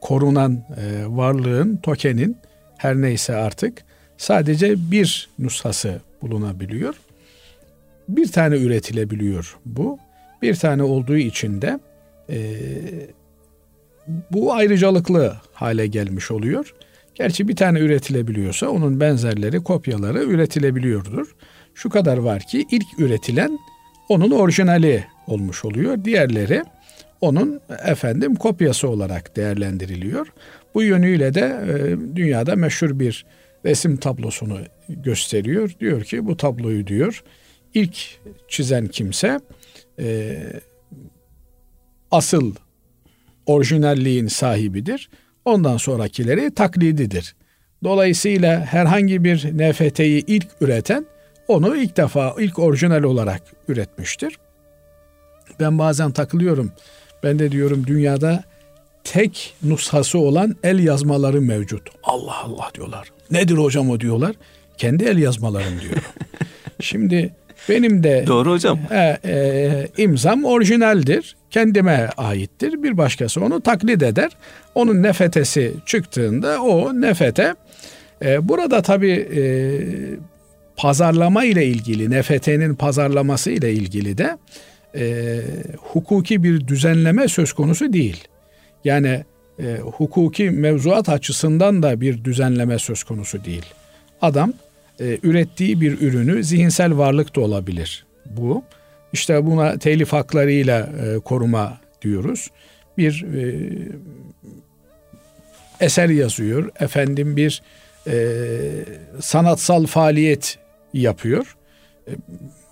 korunan 0.00 0.52
e, 0.52 1.06
varlığın, 1.06 1.76
tokenin 1.76 2.36
her 2.76 2.96
neyse 2.96 3.34
artık 3.34 3.84
sadece 4.16 4.90
bir 4.90 5.28
nushası 5.38 6.00
bulunabiliyor. 6.22 6.94
Bir 8.08 8.32
tane 8.32 8.56
üretilebiliyor 8.56 9.56
bu. 9.66 9.98
Bir 10.42 10.54
tane 10.54 10.82
olduğu 10.82 11.16
için 11.16 11.62
de 11.62 11.80
e, 12.30 12.38
bu 14.30 14.54
ayrıcalıklı 14.54 15.36
hale 15.52 15.86
gelmiş 15.86 16.30
oluyor. 16.30 16.74
Gerçi 17.14 17.48
bir 17.48 17.56
tane 17.56 17.78
üretilebiliyorsa 17.78 18.68
onun 18.68 19.00
benzerleri, 19.00 19.62
kopyaları 19.62 20.22
üretilebiliyordur. 20.22 21.34
Şu 21.74 21.90
kadar 21.90 22.18
var 22.18 22.42
ki 22.42 22.66
ilk 22.70 22.86
üretilen 22.98 23.58
onun 24.08 24.30
orijinali 24.30 25.04
olmuş 25.26 25.64
oluyor. 25.64 26.04
Diğerleri 26.04 26.64
onun 27.20 27.60
efendim 27.84 28.34
kopyası 28.34 28.88
olarak 28.88 29.36
değerlendiriliyor. 29.36 30.26
Bu 30.74 30.82
yönüyle 30.82 31.34
de 31.34 31.40
e, 31.40 32.16
dünyada 32.16 32.56
meşhur 32.56 32.98
bir 33.00 33.26
resim 33.64 33.96
tablosunu 33.96 34.58
gösteriyor. 34.88 35.74
Diyor 35.80 36.04
ki 36.04 36.26
bu 36.26 36.36
tabloyu 36.36 36.86
diyor 36.86 37.24
ilk 37.74 37.96
çizen 38.48 38.86
kimse 38.86 39.40
e, 39.98 40.38
asıl 42.10 42.54
orijinalliğin 43.46 44.26
sahibidir. 44.26 45.10
Ondan 45.44 45.76
sonrakileri 45.76 46.54
taklididir. 46.54 47.34
Dolayısıyla 47.84 48.60
herhangi 48.60 49.24
bir 49.24 49.36
NFT'yi 49.36 50.24
ilk 50.26 50.48
üreten 50.60 51.06
onu 51.48 51.76
ilk 51.76 51.96
defa 51.96 52.34
ilk 52.38 52.58
orijinal 52.58 53.02
olarak 53.02 53.42
üretmiştir. 53.68 54.38
Ben 55.60 55.78
bazen 55.78 56.10
takılıyorum. 56.10 56.72
Ben 57.22 57.38
de 57.38 57.52
diyorum 57.52 57.86
dünyada 57.86 58.44
tek 59.04 59.54
nushası 59.62 60.18
olan 60.18 60.56
el 60.62 60.78
yazmaları 60.78 61.40
mevcut. 61.40 61.82
Allah 62.02 62.36
Allah 62.44 62.70
diyorlar. 62.74 63.08
Nedir 63.30 63.54
hocam 63.54 63.90
o 63.90 64.00
diyorlar. 64.00 64.36
Kendi 64.78 65.04
el 65.04 65.18
yazmalarım 65.18 65.80
diyor. 65.80 66.02
Şimdi 66.80 67.34
benim 67.68 68.02
de 68.02 68.24
Doğru 68.26 68.50
hocam. 68.50 68.78
E, 68.90 69.18
e, 69.24 69.88
imzam 69.96 70.44
orijinaldir. 70.44 71.36
Kendime 71.50 72.10
aittir. 72.16 72.82
Bir 72.82 72.98
başkası 72.98 73.40
onu 73.40 73.60
taklit 73.60 74.02
eder. 74.02 74.30
Onun 74.74 75.02
nefetesi 75.02 75.74
çıktığında 75.86 76.62
o 76.62 77.00
nefete 77.00 77.54
e, 78.24 78.48
burada 78.48 78.82
tabii 78.82 79.28
e, 79.36 79.42
pazarlama 80.76 81.44
ile 81.44 81.66
ilgili 81.66 82.10
nefetenin 82.10 82.74
pazarlaması 82.74 83.50
ile 83.50 83.72
ilgili 83.72 84.18
de 84.18 84.38
e, 84.94 85.40
hukuki 85.78 86.42
bir 86.42 86.66
düzenleme 86.66 87.28
söz 87.28 87.52
konusu 87.52 87.92
değil. 87.92 88.28
Yani 88.84 89.24
e, 89.58 89.76
hukuki 89.76 90.50
mevzuat 90.50 91.08
açısından 91.08 91.82
da 91.82 92.00
bir 92.00 92.24
düzenleme 92.24 92.78
söz 92.78 93.02
konusu 93.02 93.44
değil. 93.44 93.64
Adam 94.22 94.52
e, 95.00 95.18
ürettiği 95.22 95.80
bir 95.80 96.00
ürünü 96.00 96.44
zihinsel 96.44 96.96
varlık 96.96 97.36
da 97.36 97.40
olabilir 97.40 98.06
bu. 98.26 98.64
İşte 99.12 99.46
buna 99.46 99.78
telif 99.78 100.12
haklarıyla 100.12 100.78
e, 100.80 101.18
koruma 101.18 101.80
diyoruz. 102.02 102.50
Bir 102.98 103.24
e, 103.34 103.68
eser 105.80 106.08
yazıyor, 106.08 106.70
efendim 106.80 107.36
bir 107.36 107.62
e, 108.06 108.14
sanatsal 109.20 109.86
faaliyet 109.86 110.58
yapıyor. 110.94 111.56
E, 112.08 112.12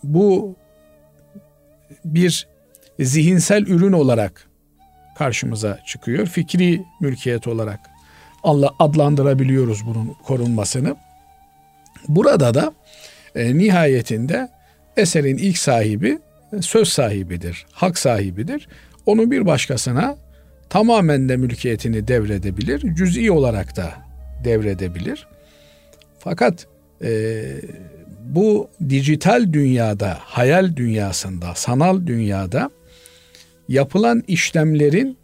bu 0.03 0.57
bir 2.14 2.49
zihinsel 3.01 3.62
ürün 3.62 3.92
olarak 3.92 4.49
karşımıza 5.18 5.79
çıkıyor. 5.87 6.27
Fikri 6.27 6.83
mülkiyet 7.01 7.47
olarak 7.47 7.81
adlandırabiliyoruz 8.79 9.87
bunun 9.87 10.16
korunmasını. 10.25 10.97
Burada 12.09 12.55
da 12.55 12.73
e, 13.35 13.59
nihayetinde 13.59 14.49
eserin 14.97 15.37
ilk 15.37 15.59
sahibi 15.59 16.18
e, 16.53 16.62
söz 16.62 16.88
sahibidir, 16.88 17.66
hak 17.73 17.99
sahibidir. 17.99 18.68
Onu 19.07 19.31
bir 19.31 19.47
başkasına 19.47 20.16
tamamen 20.71 21.29
de 21.29 21.37
mülkiyetini 21.37 22.09
devredebilir, 22.09 22.94
cüz'i 22.94 23.31
olarak 23.31 23.77
da 23.77 23.92
devredebilir. 24.44 25.27
Fakat 26.18 26.66
e, 27.03 27.11
bu 28.35 28.71
dijital 28.88 29.53
dünyada, 29.53 30.19
hayal 30.21 30.77
dünyasında, 30.77 31.55
sanal 31.55 32.07
dünyada 32.07 32.71
yapılan 33.69 34.23
işlemlerin 34.29 35.17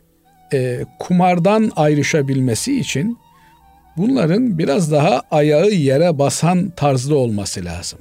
e, 0.53 0.85
kumardan 0.99 1.73
ayrışabilmesi 1.77 2.81
için 2.81 3.19
bunların 3.97 4.59
biraz 4.59 4.93
daha 4.93 5.23
ayağı 5.31 5.71
yere 5.71 6.19
basan 6.19 6.71
tarzda 6.71 7.15
olması 7.15 7.65
lazım. 7.65 7.99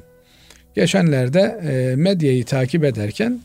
Geçenlerde 0.75 1.39
e, 1.39 1.95
medyayı 1.95 2.45
takip 2.45 2.83
ederken 2.83 3.39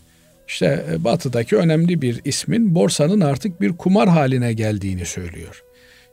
işte 0.48 0.84
e, 0.92 1.04
batıdaki 1.04 1.56
önemli 1.56 2.02
bir 2.02 2.20
ismin 2.24 2.74
borsanın 2.74 3.20
artık 3.20 3.60
bir 3.60 3.72
kumar 3.72 4.08
haline 4.08 4.52
geldiğini 4.52 5.04
söylüyor. 5.04 5.62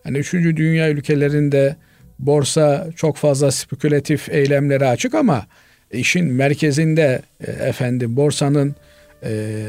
Yani 0.05 0.17
üçüncü 0.17 0.57
dünya 0.57 0.89
ülkelerinde 0.89 1.75
borsa 2.19 2.87
çok 2.95 3.17
fazla 3.17 3.51
spekülatif 3.51 4.29
eylemlere 4.29 4.87
açık 4.87 5.13
ama 5.13 5.45
işin 5.91 6.25
merkezinde 6.25 7.21
e, 7.47 7.51
efendim 7.51 8.15
borsanın 8.15 8.75
e, 9.23 9.65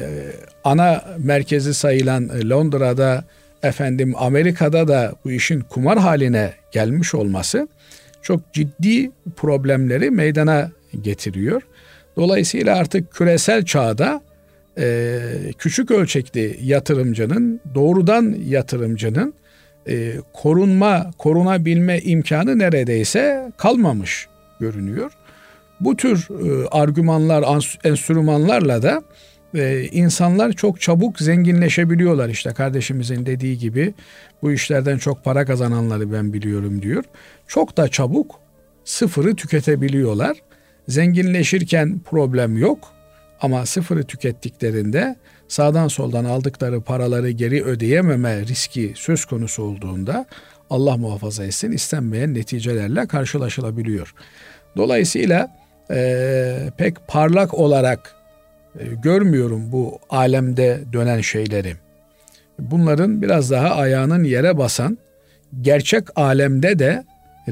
ana 0.65 1.05
merkezi 1.19 1.75
sayılan 1.75 2.51
Londra'da 2.51 3.25
efendim 3.63 4.15
Amerika'da 4.17 4.89
da 4.89 5.15
bu 5.25 5.31
işin 5.31 5.61
kumar 5.61 5.99
haline 5.99 6.53
gelmiş 6.73 7.15
olması 7.15 7.69
çok 8.23 8.53
ciddi 8.53 9.11
problemleri 9.37 10.11
meydana 10.11 10.71
getiriyor. 11.03 11.63
Dolayısıyla 12.17 12.77
artık 12.77 13.13
küresel 13.13 13.65
çağda 13.65 14.21
e, 14.79 15.19
küçük 15.59 15.91
ölçekli 15.91 16.59
yatırımcının, 16.63 17.61
doğrudan 17.75 18.37
yatırımcının 18.47 19.35
e, 19.89 20.13
korunma, 20.33 21.11
korunabilme 21.19 21.99
imkanı 21.99 22.59
neredeyse 22.59 23.53
kalmamış 23.57 24.29
görünüyor. 24.61 25.13
Bu 25.81 25.97
tür 25.97 26.29
e, 26.31 26.69
argümanlar, 26.69 27.45
enstrümanlarla 27.85 28.83
da 28.83 29.03
e, 29.55 29.85
insanlar 29.85 30.53
çok 30.53 30.81
çabuk 30.81 31.21
zenginleşebiliyorlar 31.21 32.29
işte 32.29 32.51
kardeşimizin 32.51 33.27
dediği 33.27 33.59
gibi 33.59 33.95
bu 34.43 34.53
işlerden 34.53 34.99
çok 34.99 35.25
para 35.25 35.45
kazananları 35.45 36.13
ben 36.13 36.33
biliyorum 36.33 36.83
diyor. 36.83 37.05
Çok 37.47 37.77
da 37.77 37.89
çabuk 37.89 38.41
sıfırı 38.85 39.37
tüketebiliyorlar. 39.37 40.37
Zenginleşirken 40.89 42.01
problem 42.11 42.59
yok 42.59 42.93
ama 43.41 43.67
sıfırı 43.67 44.05
tükettiklerinde 44.05 45.17
sağdan 45.49 45.89
soldan 45.89 46.25
aldıkları 46.25 46.81
paraları 46.81 47.31
geri 47.31 47.65
ödeyememe 47.65 48.41
riski 48.41 48.93
söz 48.97 49.25
konusu 49.25 49.63
olduğunda 49.63 50.27
Allah 50.71 50.97
muhafaza 50.97 51.45
etsin 51.45 51.73
istenmeyen 51.73 52.35
neticelerle 52.35 53.07
karşılaşılabiliyor. 53.07 54.15
Dolayısıyla 54.77 55.49
e, 55.91 56.71
pek 56.77 57.09
parlak 57.09 57.55
olarak 57.55 58.15
e, 58.79 58.85
görmüyorum 59.03 59.73
bu 59.73 59.99
alemde 60.11 60.81
dönen 60.93 61.21
şeyleri. 61.21 61.77
Bunların 62.59 63.23
biraz 63.23 63.51
daha 63.51 63.69
ayağının 63.75 64.25
yere 64.25 64.59
basan, 64.59 64.99
gerçek 65.61 66.05
alemde 66.17 66.79
de, 66.79 67.05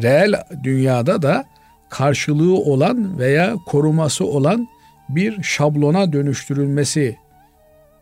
reel 0.03 0.34
dünyada 0.64 1.22
da 1.22 1.45
karşılığı 1.90 2.55
olan 2.55 3.18
veya 3.18 3.55
koruması 3.66 4.26
olan 4.26 4.68
bir 5.09 5.42
şablona 5.42 6.12
dönüştürülmesi 6.12 7.16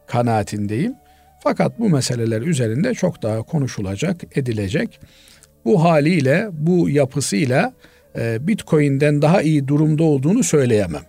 kanaatindeyim. 0.06 0.94
Fakat 1.42 1.78
bu 1.78 1.88
meseleler 1.88 2.42
üzerinde 2.42 2.94
çok 2.94 3.22
daha 3.22 3.42
konuşulacak, 3.42 4.36
edilecek. 4.36 5.00
bu 5.64 5.84
haliyle, 5.84 6.48
bu 6.52 6.90
yapısıyla 6.90 7.72
e, 8.18 8.46
Bitcoin'den 8.46 9.22
daha 9.22 9.42
iyi 9.42 9.68
durumda 9.68 10.02
olduğunu 10.02 10.42
söyleyemem. 10.42 11.02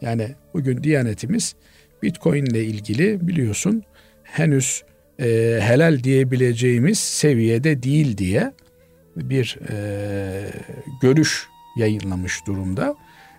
Yani 0.00 0.28
bugün 0.54 0.82
Diyanetimiz 0.82 1.54
Bitcoin 2.02 2.44
ile 2.44 2.64
ilgili 2.64 3.28
biliyorsun 3.28 3.82
henüz 4.22 4.82
e, 5.18 5.58
helal 5.62 6.04
diyebileceğimiz 6.04 6.98
seviyede 6.98 7.82
değil 7.82 8.16
diye 8.16 8.52
bir 9.16 9.58
e, 9.70 9.76
görüş 11.02 11.48
yayınlamış 11.76 12.46
durumda. 12.46 12.94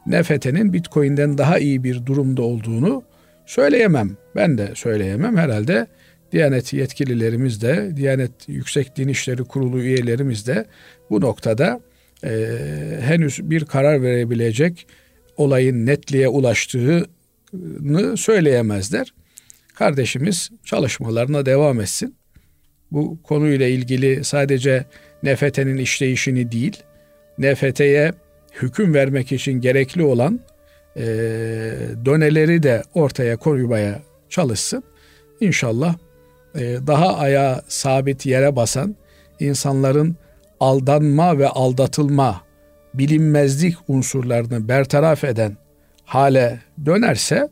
NFT'nin 0.07 0.73
Bitcoin'den 0.73 1.37
daha 1.37 1.59
iyi 1.59 1.83
bir 1.83 2.05
durumda 2.05 2.41
olduğunu 2.41 3.03
söyleyemem. 3.51 4.17
Ben 4.35 4.57
de 4.57 4.71
söyleyemem. 4.75 5.37
Herhalde 5.37 5.87
Diyanet 6.31 6.73
yetkililerimiz 6.73 7.61
de, 7.61 7.91
Diyanet 7.95 8.31
Yüksek 8.47 8.97
Din 8.97 9.07
İşleri 9.07 9.43
Kurulu 9.43 9.79
üyelerimiz 9.79 10.47
de 10.47 10.65
bu 11.09 11.21
noktada 11.21 11.81
e, 12.23 12.29
henüz 13.01 13.49
bir 13.49 13.65
karar 13.65 14.01
verebilecek 14.01 14.87
olayın 15.37 15.85
netliğe 15.85 16.27
ulaştığını 16.27 17.07
söyleyemezler. 18.17 19.13
Kardeşimiz 19.75 20.49
çalışmalarına 20.65 21.45
devam 21.45 21.81
etsin. 21.81 22.15
Bu 22.91 23.19
konuyla 23.23 23.67
ilgili 23.67 24.23
sadece 24.23 24.85
NFT'nin 25.23 25.77
işleyişini 25.77 26.51
değil, 26.51 26.83
NFT'ye 27.37 28.13
hüküm 28.61 28.93
vermek 28.93 29.31
için 29.31 29.61
gerekli 29.61 30.03
olan 30.03 30.39
e, 30.97 31.03
döneleri 32.05 32.63
de 32.63 32.83
ortaya 32.93 33.37
koymaya 33.37 34.01
çalışsın. 34.29 34.83
İnşallah 35.39 35.95
e, 36.55 36.59
daha 36.87 37.17
ayağa 37.17 37.61
sabit 37.67 38.25
yere 38.25 38.55
basan 38.55 38.95
insanların 39.39 40.15
aldanma 40.59 41.37
ve 41.37 41.47
aldatılma, 41.47 42.41
bilinmezlik 42.93 43.75
unsurlarını 43.87 44.67
bertaraf 44.67 45.23
eden 45.23 45.57
hale 46.05 46.59
dönerse 46.85 47.49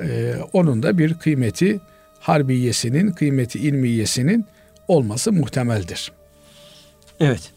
e, 0.00 0.34
onun 0.52 0.82
da 0.82 0.98
bir 0.98 1.14
kıymeti 1.14 1.80
harbiyesinin, 2.20 3.12
kıymeti 3.12 3.58
ilmiyesinin 3.58 4.44
olması 4.88 5.32
muhtemeldir. 5.32 6.12
Evet. 7.20 7.52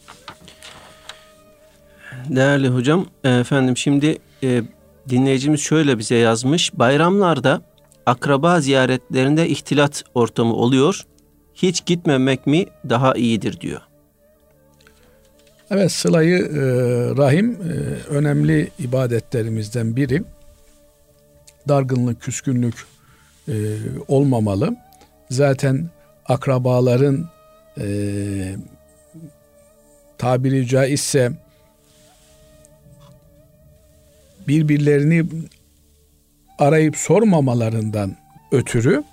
Değerli 2.29 2.67
hocam, 2.67 3.05
efendim 3.23 3.77
şimdi 3.77 4.17
e, 4.43 4.61
dinleyicimiz 5.09 5.61
şöyle 5.61 5.97
bize 5.97 6.15
yazmış. 6.15 6.73
Bayramlarda 6.73 7.61
akraba 8.05 8.61
ziyaretlerinde 8.61 9.49
ihtilat 9.49 10.03
ortamı 10.13 10.53
oluyor. 10.53 11.01
Hiç 11.55 11.85
gitmemek 11.85 12.47
mi 12.47 12.65
daha 12.89 13.13
iyidir 13.13 13.59
diyor. 13.61 13.81
Evet 15.71 15.91
sılayı 15.91 16.37
e, 16.37 16.61
rahim 17.17 17.51
e, 17.51 17.73
önemli 18.09 18.71
ibadetlerimizden 18.79 19.95
biri. 19.95 20.23
Dargınlık, 21.67 22.21
küskünlük 22.21 22.75
e, 23.47 23.53
olmamalı. 24.07 24.75
Zaten 25.29 25.89
akrabaların 26.25 27.29
e, 27.77 27.85
tabiri 30.17 30.67
caizse 30.67 31.31
birbirlerini 34.47 35.25
arayıp 36.59 36.97
sormamalarından 36.97 38.15
ötürü 38.51 39.03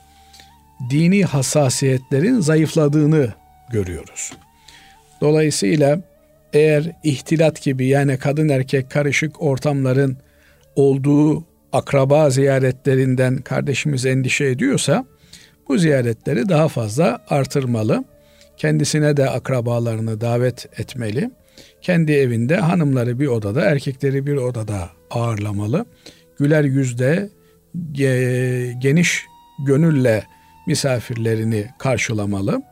dini 0.91 1.25
hassasiyetlerin 1.25 2.41
zayıfladığını 2.41 3.33
görüyoruz. 3.73 4.33
Dolayısıyla 5.21 6.01
eğer 6.53 6.93
ihtilat 7.05 7.63
gibi 7.63 7.87
yani 7.87 8.17
kadın 8.17 8.49
erkek 8.49 8.91
karışık 8.91 9.43
ortamların 9.43 10.17
olduğu 10.77 11.45
akraba 11.73 12.31
ziyaretlerinden 12.31 13.37
kardeşimiz 13.37 14.07
endişe 14.07 14.45
ediyorsa 14.45 15.05
bu 15.69 15.79
ziyaretleri 15.79 16.49
daha 16.49 16.69
fazla 16.69 17.19
artırmalı. 17.29 18.05
Kendisine 18.57 19.17
de 19.17 19.31
akrabalarını 19.31 20.21
davet 20.21 20.81
etmeli. 20.81 21.31
Kendi 21.83 22.13
evinde 22.13 22.57
hanımları 22.57 23.21
bir 23.21 23.27
odada, 23.27 23.61
erkekleri 23.61 24.27
bir 24.27 24.37
odada 24.37 24.91
ağırlamalı. 25.15 25.87
Güler 26.39 26.65
yüzde 26.65 27.29
geniş 28.79 29.27
gönülle 29.67 30.25
misafirlerini 30.67 31.67
karşılamalı. 31.79 32.63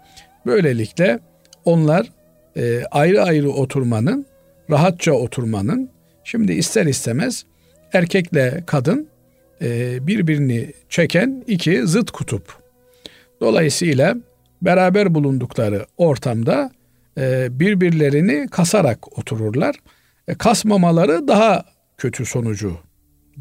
Böylelikle 0.47 1.19
onlar 1.65 2.07
e, 2.57 2.85
ayrı 2.91 3.23
ayrı 3.23 3.51
oturmanın, 3.51 4.27
rahatça 4.71 5.13
oturmanın, 5.13 5.91
şimdi 6.25 6.53
ister 6.53 6.87
istemez 6.87 7.45
erkekle 7.93 8.63
kadın 8.67 9.09
e, 9.63 9.99
birbirini 10.07 10.73
çeken 10.89 11.45
iki 11.47 11.87
zıt 11.87 12.11
kutup. 12.11 12.59
Dolayısıyla 13.41 14.17
beraber 14.63 15.15
bulundukları 15.15 15.87
ortamda 15.97 16.71
e, 17.19 17.49
birbirlerini 17.61 18.49
kasarak 18.49 19.19
otururlar. 19.19 19.77
Kasmamaları 20.39 21.29
daha 21.29 21.65
kötü 22.01 22.27
sonucu 22.27 22.77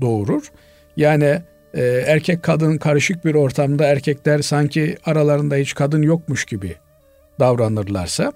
doğurur. 0.01 0.51
Yani 0.97 1.41
e, 1.73 1.83
erkek 1.83 2.43
kadın 2.43 2.77
karışık 2.77 3.25
bir 3.25 3.35
ortamda 3.35 3.85
erkekler 3.85 4.39
sanki 4.39 4.97
aralarında 5.05 5.55
hiç 5.55 5.73
kadın 5.73 6.01
yokmuş 6.01 6.45
gibi 6.45 6.75
davranırlarsa 7.39 8.33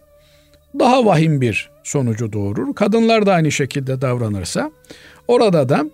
daha 0.80 1.06
vahim 1.06 1.42
bir 1.42 1.70
sonucu 1.84 2.34
doğurur. 2.34 2.76
Kadınlar 2.76 3.26
da 3.26 3.34
aynı 3.34 3.52
şekilde 3.52 4.02
davranırsa 4.02 4.72
orada 5.28 5.70
da 5.70 5.86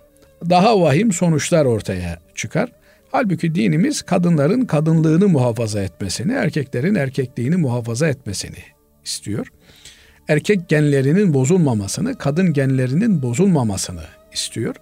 daha 0.50 0.80
vahim 0.80 1.12
sonuçlar 1.12 1.64
ortaya 1.64 2.18
çıkar. 2.34 2.72
Halbuki 3.12 3.54
dinimiz 3.54 4.02
kadınların 4.02 4.64
kadınlığını 4.64 5.28
muhafaza 5.28 5.82
etmesini, 5.82 6.32
erkeklerin 6.32 6.94
erkekliğini 6.94 7.56
muhafaza 7.56 8.08
etmesini 8.08 8.62
istiyor. 9.04 9.52
Erkek 10.28 10.68
genlerinin 10.68 11.34
bozulmamasını, 11.34 12.18
kadın 12.18 12.52
genlerinin 12.52 13.22
bozulmamasını 13.22 14.19
istiyor. 14.32 14.74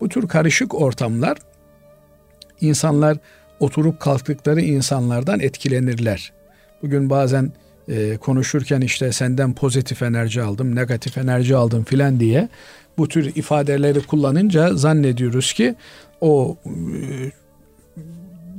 Bu 0.00 0.08
tür 0.08 0.28
karışık 0.28 0.74
ortamlar 0.74 1.38
insanlar 2.60 3.18
oturup 3.60 4.00
kalktıkları 4.00 4.60
insanlardan 4.60 5.40
etkilenirler. 5.40 6.32
Bugün 6.82 7.10
bazen 7.10 7.52
e, 7.88 8.16
konuşurken 8.16 8.80
işte 8.80 9.12
senden 9.12 9.54
pozitif 9.54 10.02
enerji 10.02 10.42
aldım, 10.42 10.76
negatif 10.76 11.18
enerji 11.18 11.56
aldım 11.56 11.84
filan 11.84 12.20
diye 12.20 12.48
bu 12.98 13.08
tür 13.08 13.32
ifadeleri 13.34 14.00
kullanınca 14.00 14.74
zannediyoruz 14.74 15.52
ki 15.52 15.74
o 16.20 16.56
e, 16.64 16.70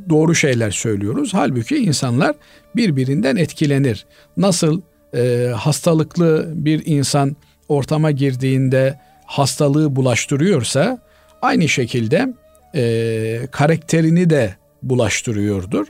doğru 0.10 0.36
şeyler 0.36 0.72
söylüyoruz. 0.72 1.34
Halbuki 1.34 1.78
insanlar 1.78 2.36
birbirinden 2.76 3.36
etkilenir. 3.36 4.06
Nasıl 4.38 4.82
e, 5.16 5.52
hastalıklı 5.56 6.52
bir 6.56 6.86
insan 6.86 7.36
ortama 7.68 8.12
girdiğinde 8.12 9.00
hastalığı 9.34 9.96
bulaştırıyorsa 9.96 10.98
aynı 11.42 11.70
şekilde 11.70 12.34
e, 12.76 13.48
karakterini 13.52 14.30
de 14.30 14.56
bulaştırıyordur. 14.84 15.88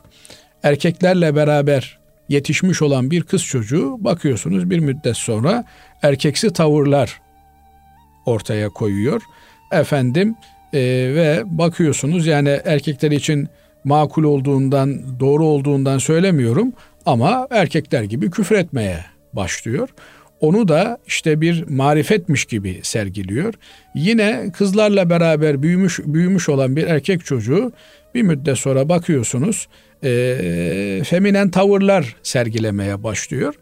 Erkeklerle 0.64 1.36
beraber 1.36 2.00
yetişmiş 2.30 2.82
olan 2.82 3.12
bir 3.12 3.24
kız 3.24 3.44
çocuğu 3.44 3.98
bakıyorsunuz 4.00 4.70
bir 4.70 4.80
müddet 4.80 5.18
sonra 5.18 5.66
erkeksi 6.02 6.54
tavırlar 6.54 7.22
ortaya 8.26 8.70
koyuyor. 8.70 9.22
Efendim 9.72 10.36
e, 10.74 10.80
ve 11.16 11.44
bakıyorsunuz 11.46 12.28
yani 12.28 12.60
erkekler 12.66 13.12
için 13.12 13.48
makul 13.84 14.24
olduğundan, 14.24 15.20
doğru 15.20 15.46
olduğundan 15.46 15.98
söylemiyorum 15.98 16.74
ama 17.06 17.48
erkekler 17.52 18.04
gibi 18.04 18.32
küfür 18.32 18.56
etmeye 18.56 19.06
başlıyor. 19.34 19.90
Onu 20.44 20.68
da 20.68 20.98
işte 21.08 21.42
bir 21.42 21.70
marifetmiş 21.70 22.46
gibi 22.46 22.80
sergiliyor. 22.84 23.54
Yine 23.96 24.52
kızlarla 24.54 25.10
beraber 25.10 25.62
büyümüş 25.62 26.00
büyümüş 26.06 26.50
olan 26.50 26.76
bir 26.76 26.88
erkek 26.88 27.26
çocuğu 27.26 27.72
bir 28.16 28.22
müddet 28.22 28.58
sonra 28.58 28.90
bakıyorsunuz 28.90 29.68
e, 30.04 31.02
feminen 31.06 31.50
tavırlar 31.50 32.16
sergilemeye 32.24 33.04
başlıyor. 33.04 33.54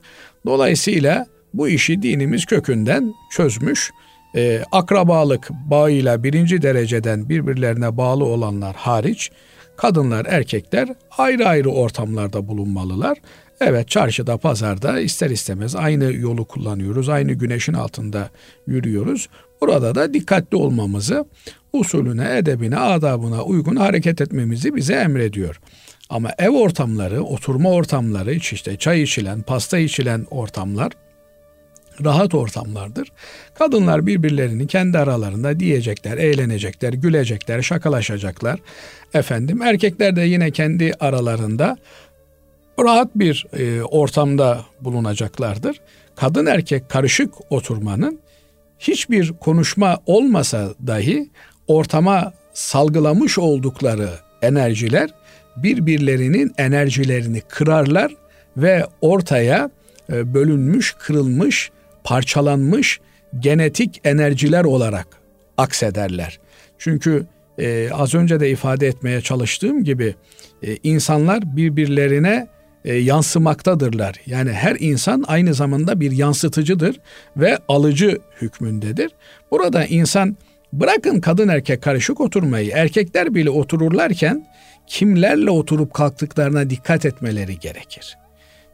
Dolayısıyla 0.45 1.25
bu 1.53 1.67
işi 1.67 2.01
dinimiz 2.01 2.45
kökünden 2.45 3.13
çözmüş. 3.31 3.91
E, 4.35 4.63
akrabalık 4.71 5.49
bağıyla 5.49 6.23
birinci 6.23 6.61
dereceden 6.61 7.29
birbirlerine 7.29 7.97
bağlı 7.97 8.25
olanlar 8.25 8.75
hariç 8.75 9.31
kadınlar 9.77 10.25
erkekler 10.29 10.89
ayrı 11.17 11.47
ayrı 11.47 11.69
ortamlarda 11.69 12.47
bulunmalılar. 12.47 13.17
Evet 13.63 13.89
çarşıda 13.89 14.37
pazarda 14.37 14.99
ister 14.99 15.29
istemez 15.29 15.75
aynı 15.75 16.13
yolu 16.13 16.45
kullanıyoruz. 16.45 17.09
Aynı 17.09 17.33
güneşin 17.33 17.73
altında 17.73 18.29
yürüyoruz. 18.67 19.29
Burada 19.61 19.95
da 19.95 20.13
dikkatli 20.13 20.57
olmamızı, 20.57 21.25
usulüne, 21.73 22.37
edebine, 22.37 22.77
adabına 22.77 23.43
uygun 23.43 23.75
hareket 23.75 24.21
etmemizi 24.21 24.75
bize 24.75 24.93
emrediyor. 24.93 25.59
Ama 26.09 26.29
ev 26.37 26.49
ortamları, 26.49 27.23
oturma 27.23 27.71
ortamları, 27.71 28.33
işte 28.33 28.77
çay 28.77 29.01
içilen, 29.01 29.41
pasta 29.41 29.77
içilen 29.77 30.27
ortamlar 30.31 30.91
rahat 32.03 32.35
ortamlardır. 32.35 33.11
Kadınlar 33.53 34.07
birbirlerini 34.07 34.67
kendi 34.67 34.97
aralarında 34.97 35.59
diyecekler, 35.59 36.17
eğlenecekler, 36.17 36.93
gülecekler, 36.93 37.61
şakalaşacaklar. 37.61 38.59
Efendim 39.13 39.61
erkekler 39.61 40.15
de 40.15 40.21
yine 40.21 40.51
kendi 40.51 40.93
aralarında 40.99 41.77
rahat 42.79 43.15
bir 43.15 43.45
e, 43.57 43.83
ortamda 43.83 44.61
bulunacaklardır. 44.81 45.81
Kadın 46.15 46.45
erkek 46.45 46.89
karışık 46.89 47.33
oturmanın 47.51 48.19
hiçbir 48.79 49.33
konuşma 49.39 49.97
olmasa 50.05 50.69
dahi 50.87 51.29
ortama 51.67 52.33
salgılamış 52.53 53.39
oldukları 53.39 54.09
enerjiler 54.41 55.09
birbirlerinin 55.57 56.51
enerjilerini 56.57 57.41
kırarlar 57.41 58.15
ve 58.57 58.85
ortaya 59.01 59.69
e, 60.11 60.33
bölünmüş, 60.33 60.95
kırılmış, 60.99 61.71
parçalanmış 62.03 62.99
genetik 63.39 64.01
enerjiler 64.03 64.63
olarak 64.63 65.07
aksederler. 65.57 66.39
Çünkü 66.77 67.25
e, 67.59 67.89
az 67.91 68.15
önce 68.15 68.39
de 68.39 68.49
ifade 68.49 68.87
etmeye 68.87 69.21
çalıştığım 69.21 69.83
gibi 69.83 70.15
e, 70.63 70.77
insanlar 70.83 71.57
birbirlerine 71.57 72.47
e, 72.85 72.93
yansımaktadırlar. 72.93 74.15
Yani 74.25 74.51
her 74.51 74.77
insan 74.79 75.23
aynı 75.27 75.53
zamanda 75.53 75.99
bir 75.99 76.11
yansıtıcıdır 76.11 76.99
ve 77.37 77.57
alıcı 77.67 78.19
hükmündedir. 78.41 79.11
Burada 79.51 79.85
insan 79.85 80.37
bırakın 80.73 81.19
kadın 81.19 81.47
erkek 81.47 81.81
karışık 81.81 82.21
oturmayı, 82.21 82.71
erkekler 82.71 83.35
bile 83.35 83.49
otururlarken 83.49 84.47
kimlerle 84.87 85.49
oturup 85.49 85.93
kalktıklarına 85.93 86.69
dikkat 86.69 87.05
etmeleri 87.05 87.59
gerekir. 87.59 88.17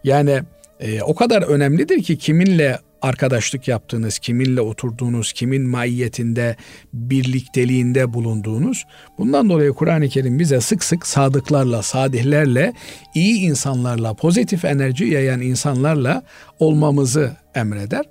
Yani 0.03 0.41
e, 0.80 1.01
o 1.01 1.16
kadar 1.16 1.41
önemlidir 1.41 2.03
ki 2.03 2.18
kiminle 2.18 2.80
arkadaşlık 3.02 3.68
yaptığınız, 3.68 4.20
kiminle 4.20 4.62
oturduğunuz, 4.62 5.34
kimin 5.34 5.62
maiyetinde, 5.70 6.56
birlikteliğinde 6.93 8.14
bulunduğunuz. 8.14 8.86
Bundan 9.18 9.50
dolayı 9.50 9.74
Kur'an-ı 9.74 10.10
Kerim 10.10 10.39
bize 10.39 10.62
sık 10.62 10.84
sık 10.84 11.08
sadıklarla, 11.08 11.82
sadihlerle, 11.82 12.74
iyi 13.16 13.39
insanlarla, 13.39 14.14
pozitif 14.14 14.66
enerji 14.66 15.06
yayan 15.06 15.41
insanlarla 15.41 16.24
olmamızı 16.60 17.32
emreder. 17.56 18.06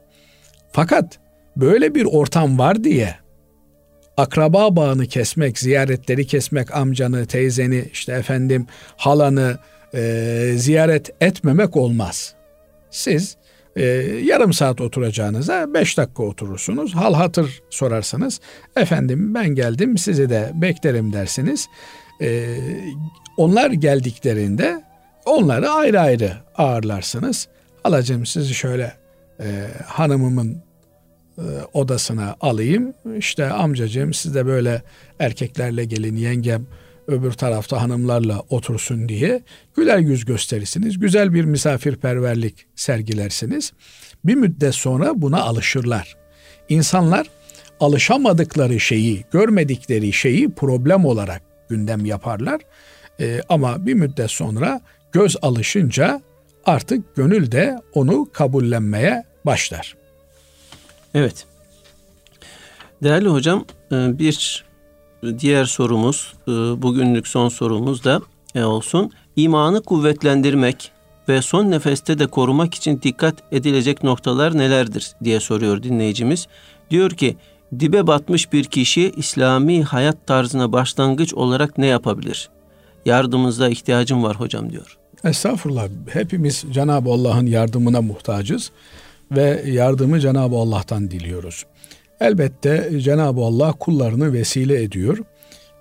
Fakat 0.72 1.18
böyle 1.56 1.94
bir 1.94 2.04
ortam 2.04 2.58
var 2.58 2.84
diye 2.84 3.14
akraba 4.16 4.76
bağını 4.76 5.06
kesmek, 5.06 5.58
ziyaretleri 5.58 6.26
kesmek, 6.26 6.74
amcanı, 6.74 7.26
teyzeni, 7.26 7.84
işte 7.92 8.12
efendim 8.12 8.66
halanı 8.96 9.58
e, 9.94 10.52
ziyaret 10.56 11.10
etmemek 11.20 11.76
olmaz. 11.76 12.34
Siz 12.90 13.36
e, 13.76 13.84
yarım 14.24 14.52
saat 14.52 14.80
oturacağınıza 14.80 15.74
beş 15.74 15.98
dakika 15.98 16.22
oturursunuz. 16.22 16.94
Hal 16.94 17.14
hatır 17.14 17.62
sorarsanız 17.70 18.40
efendim 18.76 19.34
ben 19.34 19.48
geldim 19.48 19.98
sizi 19.98 20.30
de 20.30 20.50
beklerim 20.54 21.12
dersiniz. 21.12 21.68
E, 22.20 22.56
onlar 23.36 23.70
geldiklerinde 23.70 24.82
onları 25.24 25.70
ayrı 25.70 26.00
ayrı 26.00 26.32
ağırlarsınız. 26.56 27.48
Halacığım 27.82 28.26
sizi 28.26 28.54
şöyle 28.54 28.92
e, 29.40 29.66
hanımımın 29.86 30.62
e, 31.38 31.44
odasına 31.72 32.36
alayım. 32.40 32.94
İşte 33.18 33.46
amcacığım 33.46 34.14
siz 34.14 34.34
de 34.34 34.46
böyle 34.46 34.82
erkeklerle 35.18 35.84
gelin 35.84 36.16
yengem 36.16 36.66
öbür 37.06 37.32
tarafta 37.32 37.82
hanımlarla 37.82 38.42
otursun 38.50 39.08
diye 39.08 39.42
güler 39.76 39.98
yüz 39.98 40.24
gösterirsiniz. 40.24 40.98
Güzel 40.98 41.34
bir 41.34 41.44
misafirperverlik 41.44 42.66
sergilersiniz. 42.74 43.72
Bir 44.24 44.34
müddet 44.34 44.74
sonra 44.74 45.12
buna 45.16 45.40
alışırlar. 45.40 46.16
İnsanlar 46.68 47.26
alışamadıkları 47.80 48.80
şeyi, 48.80 49.24
görmedikleri 49.32 50.12
şeyi 50.12 50.50
problem 50.50 51.04
olarak 51.04 51.42
gündem 51.68 52.04
yaparlar. 52.04 52.60
Ee, 53.20 53.40
ama 53.48 53.86
bir 53.86 53.94
müddet 53.94 54.30
sonra 54.30 54.80
göz 55.12 55.36
alışınca 55.42 56.20
artık 56.66 57.16
gönül 57.16 57.52
de 57.52 57.76
onu 57.94 58.28
kabullenmeye 58.32 59.24
başlar. 59.46 59.96
Evet. 61.14 61.46
Değerli 63.02 63.28
hocam 63.28 63.64
e, 63.92 64.18
bir 64.18 64.64
diğer 65.38 65.64
sorumuz, 65.64 66.34
e, 66.48 66.50
bugünlük 66.52 67.28
son 67.28 67.48
sorumuz 67.48 68.04
da 68.04 68.20
e, 68.54 68.64
olsun. 68.64 69.10
İmanı 69.36 69.82
kuvvetlendirmek 69.82 70.92
ve 71.28 71.42
son 71.42 71.70
nefeste 71.70 72.18
de 72.18 72.26
korumak 72.26 72.74
için 72.74 73.00
dikkat 73.02 73.34
edilecek 73.52 74.02
noktalar 74.02 74.58
nelerdir 74.58 75.12
diye 75.24 75.40
soruyor 75.40 75.82
dinleyicimiz. 75.82 76.46
Diyor 76.90 77.10
ki 77.10 77.36
dibe 77.80 78.06
batmış 78.06 78.52
bir 78.52 78.64
kişi 78.64 79.12
İslami 79.16 79.82
hayat 79.82 80.26
tarzına 80.26 80.72
başlangıç 80.72 81.34
olarak 81.34 81.78
ne 81.78 81.86
yapabilir? 81.86 82.48
Yardımınıza 83.06 83.68
ihtiyacım 83.68 84.22
var 84.22 84.36
hocam 84.36 84.72
diyor. 84.72 84.98
Estağfurullah. 85.24 85.88
Hepimiz 86.12 86.64
Cenab-ı 86.72 87.10
Allah'ın 87.10 87.46
yardımına 87.46 88.02
muhtacız 88.02 88.70
ve 89.30 89.62
yardımı 89.66 90.20
Cenab-ı 90.20 90.56
Allah'tan 90.56 91.10
diliyoruz. 91.10 91.64
Elbette 92.20 93.00
Cenab-ı 93.00 93.40
Allah 93.40 93.72
kullarını 93.72 94.32
vesile 94.32 94.82
ediyor. 94.82 95.18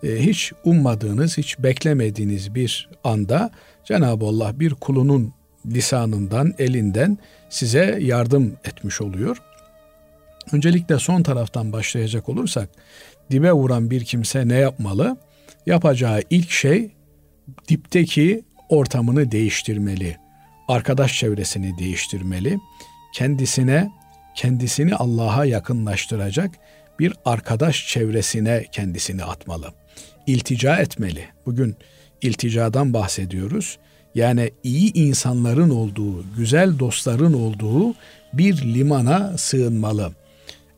E, 0.03 0.25
hiç 0.25 0.51
ummadığınız, 0.63 1.37
hiç 1.37 1.59
beklemediğiniz 1.59 2.55
bir 2.55 2.89
anda 3.03 3.51
Cenab-ı 3.83 4.25
Allah 4.25 4.59
bir 4.59 4.73
kulunun 4.73 5.33
lisanından, 5.65 6.53
elinden 6.59 7.17
size 7.49 7.97
yardım 8.01 8.57
etmiş 8.65 9.01
oluyor. 9.01 9.37
Öncelikle 10.51 10.99
son 10.99 11.23
taraftan 11.23 11.71
başlayacak 11.71 12.29
olursak, 12.29 12.69
dibe 13.31 13.51
vuran 13.51 13.91
bir 13.91 14.05
kimse 14.05 14.47
ne 14.47 14.55
yapmalı? 14.55 15.17
Yapacağı 15.65 16.21
ilk 16.29 16.51
şey 16.51 16.91
dipteki 17.69 18.43
ortamını 18.69 19.31
değiştirmeli. 19.31 20.17
Arkadaş 20.67 21.19
çevresini 21.19 21.77
değiştirmeli. 21.77 22.59
Kendisine 23.13 23.89
kendisini 24.35 24.95
Allah'a 24.95 25.45
yakınlaştıracak 25.45 26.51
bir 26.99 27.13
arkadaş 27.25 27.87
çevresine 27.87 28.65
kendisini 28.71 29.23
atmalı. 29.23 29.73
İltica 30.27 30.77
etmeli. 30.77 31.25
Bugün 31.45 31.75
ilticadan 32.21 32.93
bahsediyoruz. 32.93 33.77
Yani 34.15 34.51
iyi 34.63 34.93
insanların 34.93 35.69
olduğu, 35.69 36.25
güzel 36.37 36.79
dostların 36.79 37.33
olduğu 37.33 37.95
bir 38.33 38.61
limana 38.61 39.37
sığınmalı. 39.37 40.11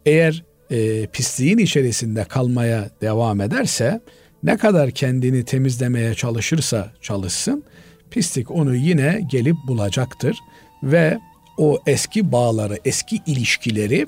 Eğer 0.06 0.44
e, 0.72 1.08
pisliğin 1.08 1.58
içerisinde 1.58 2.24
kalmaya 2.24 2.90
devam 3.02 3.42
ederse, 3.42 4.02
ne 4.44 4.58
kadar 4.58 4.92
kendini 4.92 5.46
temizlemeye 5.46 6.14
çalışırsa 6.14 6.92
çalışsın, 7.02 7.64
pislik 8.12 8.52
onu 8.52 8.76
yine 8.76 9.28
gelip 9.32 9.56
bulacaktır 9.68 10.38
ve 10.84 11.18
o 11.58 11.80
eski 11.88 12.32
bağları, 12.32 12.78
eski 12.86 13.20
ilişkileri 13.26 14.08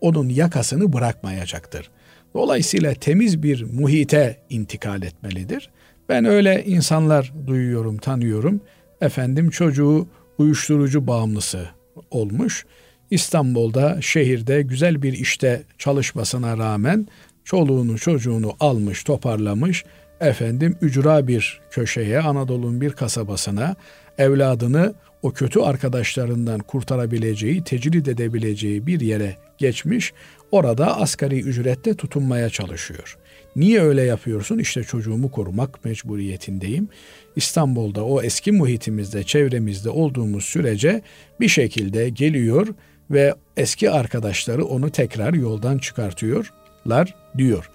onun 0.00 0.28
yakasını 0.28 0.92
bırakmayacaktır. 0.92 1.90
Dolayısıyla 2.34 2.94
temiz 2.94 3.42
bir 3.42 3.62
muhite 3.62 4.36
intikal 4.50 5.02
etmelidir. 5.02 5.70
Ben 6.08 6.24
öyle 6.24 6.64
insanlar 6.64 7.32
duyuyorum, 7.46 7.98
tanıyorum. 7.98 8.60
Efendim 9.00 9.50
çocuğu 9.50 10.08
uyuşturucu 10.38 11.06
bağımlısı 11.06 11.68
olmuş. 12.10 12.66
İstanbul'da, 13.10 14.02
şehirde 14.02 14.62
güzel 14.62 15.02
bir 15.02 15.12
işte 15.12 15.62
çalışmasına 15.78 16.58
rağmen 16.58 17.08
çoluğunu 17.44 17.98
çocuğunu 17.98 18.56
almış, 18.60 19.04
toparlamış. 19.04 19.84
Efendim 20.20 20.76
ücra 20.80 21.26
bir 21.26 21.60
köşeye, 21.70 22.20
Anadolu'nun 22.20 22.80
bir 22.80 22.92
kasabasına 22.92 23.76
evladını 24.18 24.94
o 25.22 25.32
kötü 25.32 25.60
arkadaşlarından 25.60 26.58
kurtarabileceği, 26.58 27.64
tecrit 27.64 28.08
edebileceği 28.08 28.86
bir 28.86 29.00
yere 29.00 29.36
geçmiş. 29.58 30.12
Orada 30.50 30.96
asgari 31.00 31.40
ücrette 31.40 31.94
tutunmaya 31.94 32.50
çalışıyor. 32.50 33.18
Niye 33.56 33.80
öyle 33.80 34.02
yapıyorsun? 34.02 34.58
İşte 34.58 34.82
çocuğumu 34.82 35.30
korumak 35.30 35.84
mecburiyetindeyim. 35.84 36.88
İstanbul'da 37.36 38.04
o 38.04 38.22
eski 38.22 38.52
muhitimizde, 38.52 39.24
çevremizde 39.24 39.90
olduğumuz 39.90 40.44
sürece 40.44 41.02
bir 41.40 41.48
şekilde 41.48 42.08
geliyor 42.08 42.66
ve 43.10 43.34
eski 43.56 43.90
arkadaşları 43.90 44.64
onu 44.64 44.90
tekrar 44.90 45.34
yoldan 45.34 45.78
çıkartıyorlar 45.78 47.14
diyor. 47.38 47.70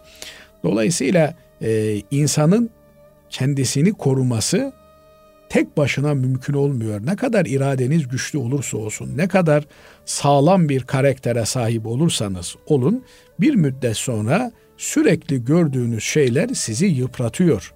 Dolayısıyla 0.63 1.37
e, 1.61 2.01
insanın 2.11 2.69
kendisini 3.29 3.93
koruması 3.93 4.73
tek 5.53 5.77
başına 5.77 6.13
mümkün 6.13 6.53
olmuyor. 6.53 7.05
Ne 7.05 7.15
kadar 7.15 7.45
iradeniz 7.45 8.07
güçlü 8.07 8.39
olursa 8.39 8.77
olsun, 8.77 9.17
ne 9.17 9.27
kadar 9.27 9.63
sağlam 10.05 10.69
bir 10.69 10.83
karaktere 10.83 11.45
sahip 11.45 11.85
olursanız 11.85 12.55
olun, 12.65 13.03
bir 13.39 13.55
müddet 13.55 13.97
sonra 13.97 14.51
sürekli 14.77 15.45
gördüğünüz 15.45 16.03
şeyler 16.03 16.47
sizi 16.47 16.85
yıpratıyor. 16.85 17.73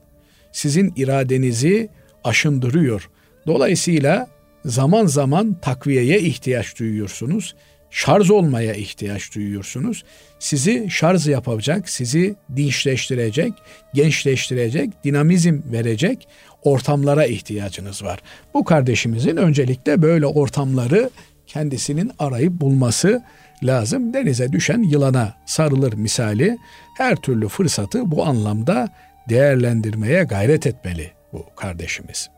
Sizin 0.52 0.94
iradenizi 0.96 1.90
aşındırıyor. 2.24 3.10
Dolayısıyla 3.48 4.28
zaman 4.66 5.06
zaman 5.06 5.54
takviyeye 5.62 6.20
ihtiyaç 6.20 6.80
duyuyorsunuz. 6.80 7.56
Şarj 7.92 8.30
olmaya 8.30 8.74
ihtiyaç 8.74 9.36
duyuyorsunuz. 9.36 10.04
Sizi 10.40 10.88
şarj 10.90 11.28
yapacak, 11.28 11.90
sizi 11.90 12.36
dinçleştirecek, 12.56 13.54
gençleştirecek, 13.94 15.04
dinamizm 15.04 15.62
verecek 15.72 16.28
ortamlara 16.64 17.26
ihtiyacınız 17.26 18.04
var. 18.04 18.20
Bu 18.54 18.64
kardeşimizin 18.64 19.38
öncelikle 19.38 20.02
böyle 20.02 20.26
ortamları 20.26 21.10
kendisinin 21.48 22.12
arayıp 22.20 22.54
bulması 22.54 23.24
lazım. 23.64 24.14
Denize 24.14 24.52
düşen 24.52 24.84
yılana 24.84 25.34
sarılır 25.46 25.94
misali 25.94 26.58
her 26.98 27.16
türlü 27.16 27.48
fırsatı 27.48 28.12
bu 28.12 28.26
anlamda 28.26 28.90
değerlendirmeye 29.30 30.24
gayret 30.24 30.68
etmeli 30.68 31.12
bu 31.34 31.46
kardeşimiz. 31.56 32.30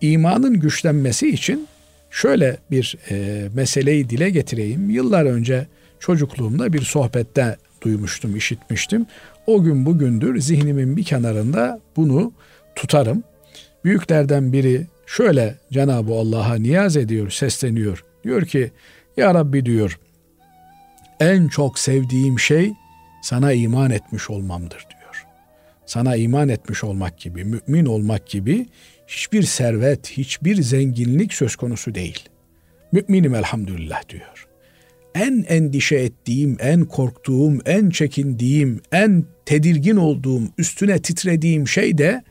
İmanın 0.00 0.60
güçlenmesi 0.60 1.28
için 1.28 1.68
şöyle 2.10 2.56
bir 2.70 2.96
e, 3.10 3.48
meseleyi 3.54 4.10
dile 4.10 4.30
getireyim. 4.30 4.90
Yıllar 4.90 5.24
önce 5.24 5.66
çocukluğumda 6.00 6.72
bir 6.72 6.82
sohbette 6.82 7.56
duymuştum, 7.82 8.36
işitmiştim. 8.36 9.06
O 9.46 9.62
gün 9.62 9.86
bugündür 9.86 10.40
zihnimin 10.40 10.96
bir 10.96 11.04
kenarında 11.04 11.80
bunu 11.96 12.32
tutarım. 12.76 13.22
Büyüklerden 13.84 14.52
biri 14.52 14.86
şöyle 15.06 15.54
Cenab-ı 15.72 16.12
Allah'a 16.14 16.54
niyaz 16.54 16.96
ediyor, 16.96 17.30
sesleniyor. 17.30 18.04
Diyor 18.24 18.42
ki, 18.42 18.72
Ya 19.16 19.34
Rabbi 19.34 19.66
diyor, 19.66 19.98
en 21.20 21.48
çok 21.48 21.78
sevdiğim 21.78 22.38
şey 22.38 22.72
sana 23.22 23.52
iman 23.52 23.90
etmiş 23.90 24.30
olmamdır 24.30 24.86
diyor. 24.90 25.26
Sana 25.86 26.16
iman 26.16 26.48
etmiş 26.48 26.84
olmak 26.84 27.18
gibi, 27.18 27.44
mümin 27.44 27.86
olmak 27.86 28.26
gibi 28.26 28.66
hiçbir 29.08 29.42
servet, 29.42 30.10
hiçbir 30.10 30.62
zenginlik 30.62 31.34
söz 31.34 31.56
konusu 31.56 31.94
değil. 31.94 32.28
Müminim 32.92 33.34
elhamdülillah 33.34 34.08
diyor. 34.08 34.48
En 35.14 35.44
endişe 35.48 35.96
ettiğim, 35.96 36.56
en 36.60 36.84
korktuğum, 36.84 37.58
en 37.66 37.90
çekindiğim, 37.90 38.80
en 38.92 39.24
tedirgin 39.46 39.96
olduğum, 39.96 40.42
üstüne 40.58 41.02
titrediğim 41.02 41.68
şey 41.68 41.98
de 41.98 42.22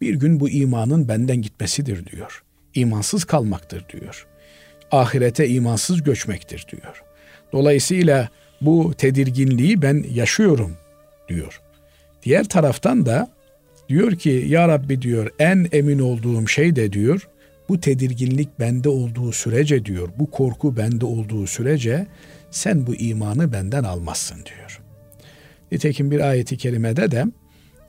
bir 0.00 0.14
gün 0.14 0.40
bu 0.40 0.48
imanın 0.48 1.08
benden 1.08 1.42
gitmesidir 1.42 2.06
diyor. 2.06 2.42
İmansız 2.74 3.24
kalmaktır 3.24 3.84
diyor. 3.92 4.26
Ahirete 4.90 5.48
imansız 5.48 6.02
göçmektir 6.02 6.66
diyor. 6.72 7.02
Dolayısıyla 7.52 8.28
bu 8.60 8.94
tedirginliği 8.98 9.82
ben 9.82 10.04
yaşıyorum 10.14 10.76
diyor. 11.28 11.60
Diğer 12.22 12.44
taraftan 12.44 13.06
da 13.06 13.30
diyor 13.90 14.12
ki 14.12 14.44
ya 14.48 14.68
Rabbi 14.68 15.02
diyor 15.02 15.30
en 15.38 15.66
emin 15.72 15.98
olduğum 15.98 16.48
şey 16.48 16.76
de 16.76 16.92
diyor 16.92 17.28
bu 17.68 17.80
tedirginlik 17.80 18.60
bende 18.60 18.88
olduğu 18.88 19.32
sürece 19.32 19.84
diyor 19.84 20.08
bu 20.18 20.30
korku 20.30 20.76
bende 20.76 21.06
olduğu 21.06 21.46
sürece 21.46 22.06
sen 22.50 22.86
bu 22.86 22.94
imanı 22.94 23.52
benden 23.52 23.84
almazsın 23.84 24.36
diyor. 24.36 24.80
Nitekim 25.72 26.10
bir 26.10 26.20
ayeti 26.20 26.56
kerimede 26.56 27.10
de 27.10 27.24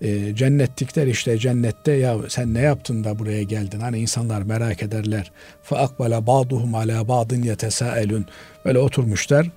e, 0.02 0.36
cennetlikler 0.36 1.08
işte 1.08 1.38
cennette 1.38 1.92
ya 1.92 2.18
sen 2.28 2.54
ne 2.54 2.62
yaptın 2.62 3.04
da 3.04 3.20
buraya 3.20 3.44
geldin? 3.44 3.80
Hani 3.80 4.00
insanlar 4.00 4.42
merak 4.42 4.84
ederler. 4.84 5.32
Fa 5.64 5.78
akbala 5.78 6.28
ba'duhum 6.28 6.76
ala 6.76 7.08
ba'din 7.08 7.44
yetesaelun. 7.44 8.26
Böyle 8.66 8.80
oturmuşlar. 8.80 9.50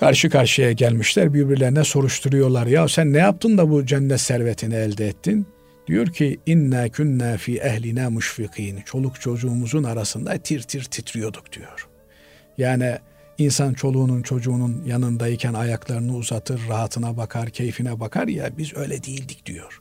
Karşı 0.00 0.30
karşıya 0.30 0.72
gelmişler 0.72 1.34
birbirlerine 1.34 1.84
soruşturuyorlar. 1.84 2.66
Ya 2.66 2.88
sen 2.88 3.12
ne 3.12 3.18
yaptın 3.18 3.58
da 3.58 3.70
bu 3.70 3.86
cennet 3.86 4.20
servetini 4.20 4.74
elde 4.74 5.08
ettin? 5.08 5.46
Diyor 5.86 6.06
ki 6.06 6.40
inna 6.46 6.88
kunna 6.88 7.36
fi 7.36 7.58
ehlina 7.58 8.10
müşfikin. 8.10 8.80
Çoluk 8.80 9.20
çocuğumuzun 9.20 9.84
arasında 9.84 10.38
tir 10.38 10.62
tir 10.62 10.84
titriyorduk 10.84 11.52
diyor. 11.52 11.88
Yani 12.58 12.98
İnsan 13.38 13.74
çoluğunun 13.74 14.22
çocuğunun 14.22 14.82
yanındayken 14.86 15.54
ayaklarını 15.54 16.16
uzatır, 16.16 16.60
rahatına 16.68 17.16
bakar, 17.16 17.50
keyfine 17.50 18.00
bakar 18.00 18.28
ya 18.28 18.58
biz 18.58 18.76
öyle 18.76 19.04
değildik 19.04 19.46
diyor. 19.46 19.80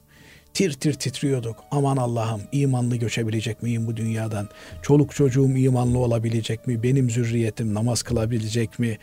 Tir 0.54 0.74
tir 0.74 0.94
titriyorduk. 0.94 1.56
Aman 1.72 1.98
Allah'ım 1.98 2.42
imanlı 2.52 2.96
göçebilecek 2.96 3.64
miyim 3.64 3.88
bu 3.88 3.98
dünyadan? 3.98 4.50
Çoluk 4.82 5.16
çocuğum 5.16 5.58
imanlı 5.58 5.98
olabilecek 5.98 6.68
mi? 6.68 6.84
Benim 6.84 7.10
zürriyetim 7.10 7.74
namaz 7.74 8.02
kılabilecek 8.02 8.80
mi? 8.80 8.98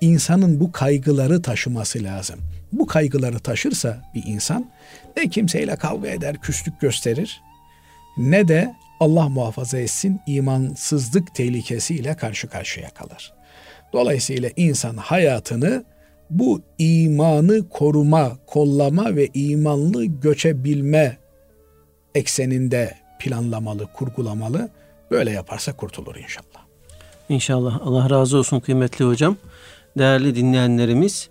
İnsanın 0.00 0.60
bu 0.60 0.72
kaygıları 0.72 1.42
taşıması 1.42 2.02
lazım. 2.02 2.40
Bu 2.72 2.86
kaygıları 2.86 3.38
taşırsa 3.38 4.02
bir 4.14 4.22
insan 4.26 4.70
ne 5.16 5.28
kimseyle 5.28 5.76
kavga 5.76 6.08
eder, 6.08 6.36
küslük 6.36 6.80
gösterir 6.80 7.40
ne 8.18 8.48
de 8.48 8.74
Allah 9.00 9.28
muhafaza 9.28 9.78
etsin 9.78 10.20
imansızlık 10.26 11.34
tehlikesiyle 11.34 12.16
karşı 12.16 12.48
karşıya 12.48 12.90
kalır. 12.90 13.32
Dolayısıyla 13.92 14.50
insan 14.56 14.96
hayatını 14.96 15.84
bu 16.30 16.62
imanı 16.78 17.68
koruma, 17.68 18.32
kollama 18.46 19.16
ve 19.16 19.28
imanlı 19.34 20.04
göçebilme 20.04 21.16
ekseninde 22.14 22.94
planlamalı, 23.18 23.86
kurgulamalı. 23.92 24.68
Böyle 25.10 25.30
yaparsa 25.30 25.72
kurtulur 25.72 26.16
inşallah. 26.16 26.66
İnşallah. 27.28 27.80
Allah 27.82 28.10
razı 28.10 28.38
olsun 28.38 28.60
kıymetli 28.60 29.04
hocam. 29.04 29.36
Değerli 29.98 30.34
dinleyenlerimiz, 30.34 31.28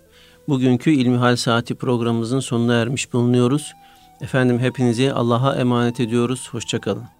bugünkü 0.48 0.90
İlmihal 0.90 1.36
Saati 1.36 1.74
programımızın 1.74 2.40
sonuna 2.40 2.74
ermiş 2.74 3.12
bulunuyoruz. 3.12 3.72
Efendim 4.20 4.58
hepinizi 4.58 5.12
Allah'a 5.12 5.56
emanet 5.56 6.00
ediyoruz. 6.00 6.48
Hoşçakalın. 6.52 7.17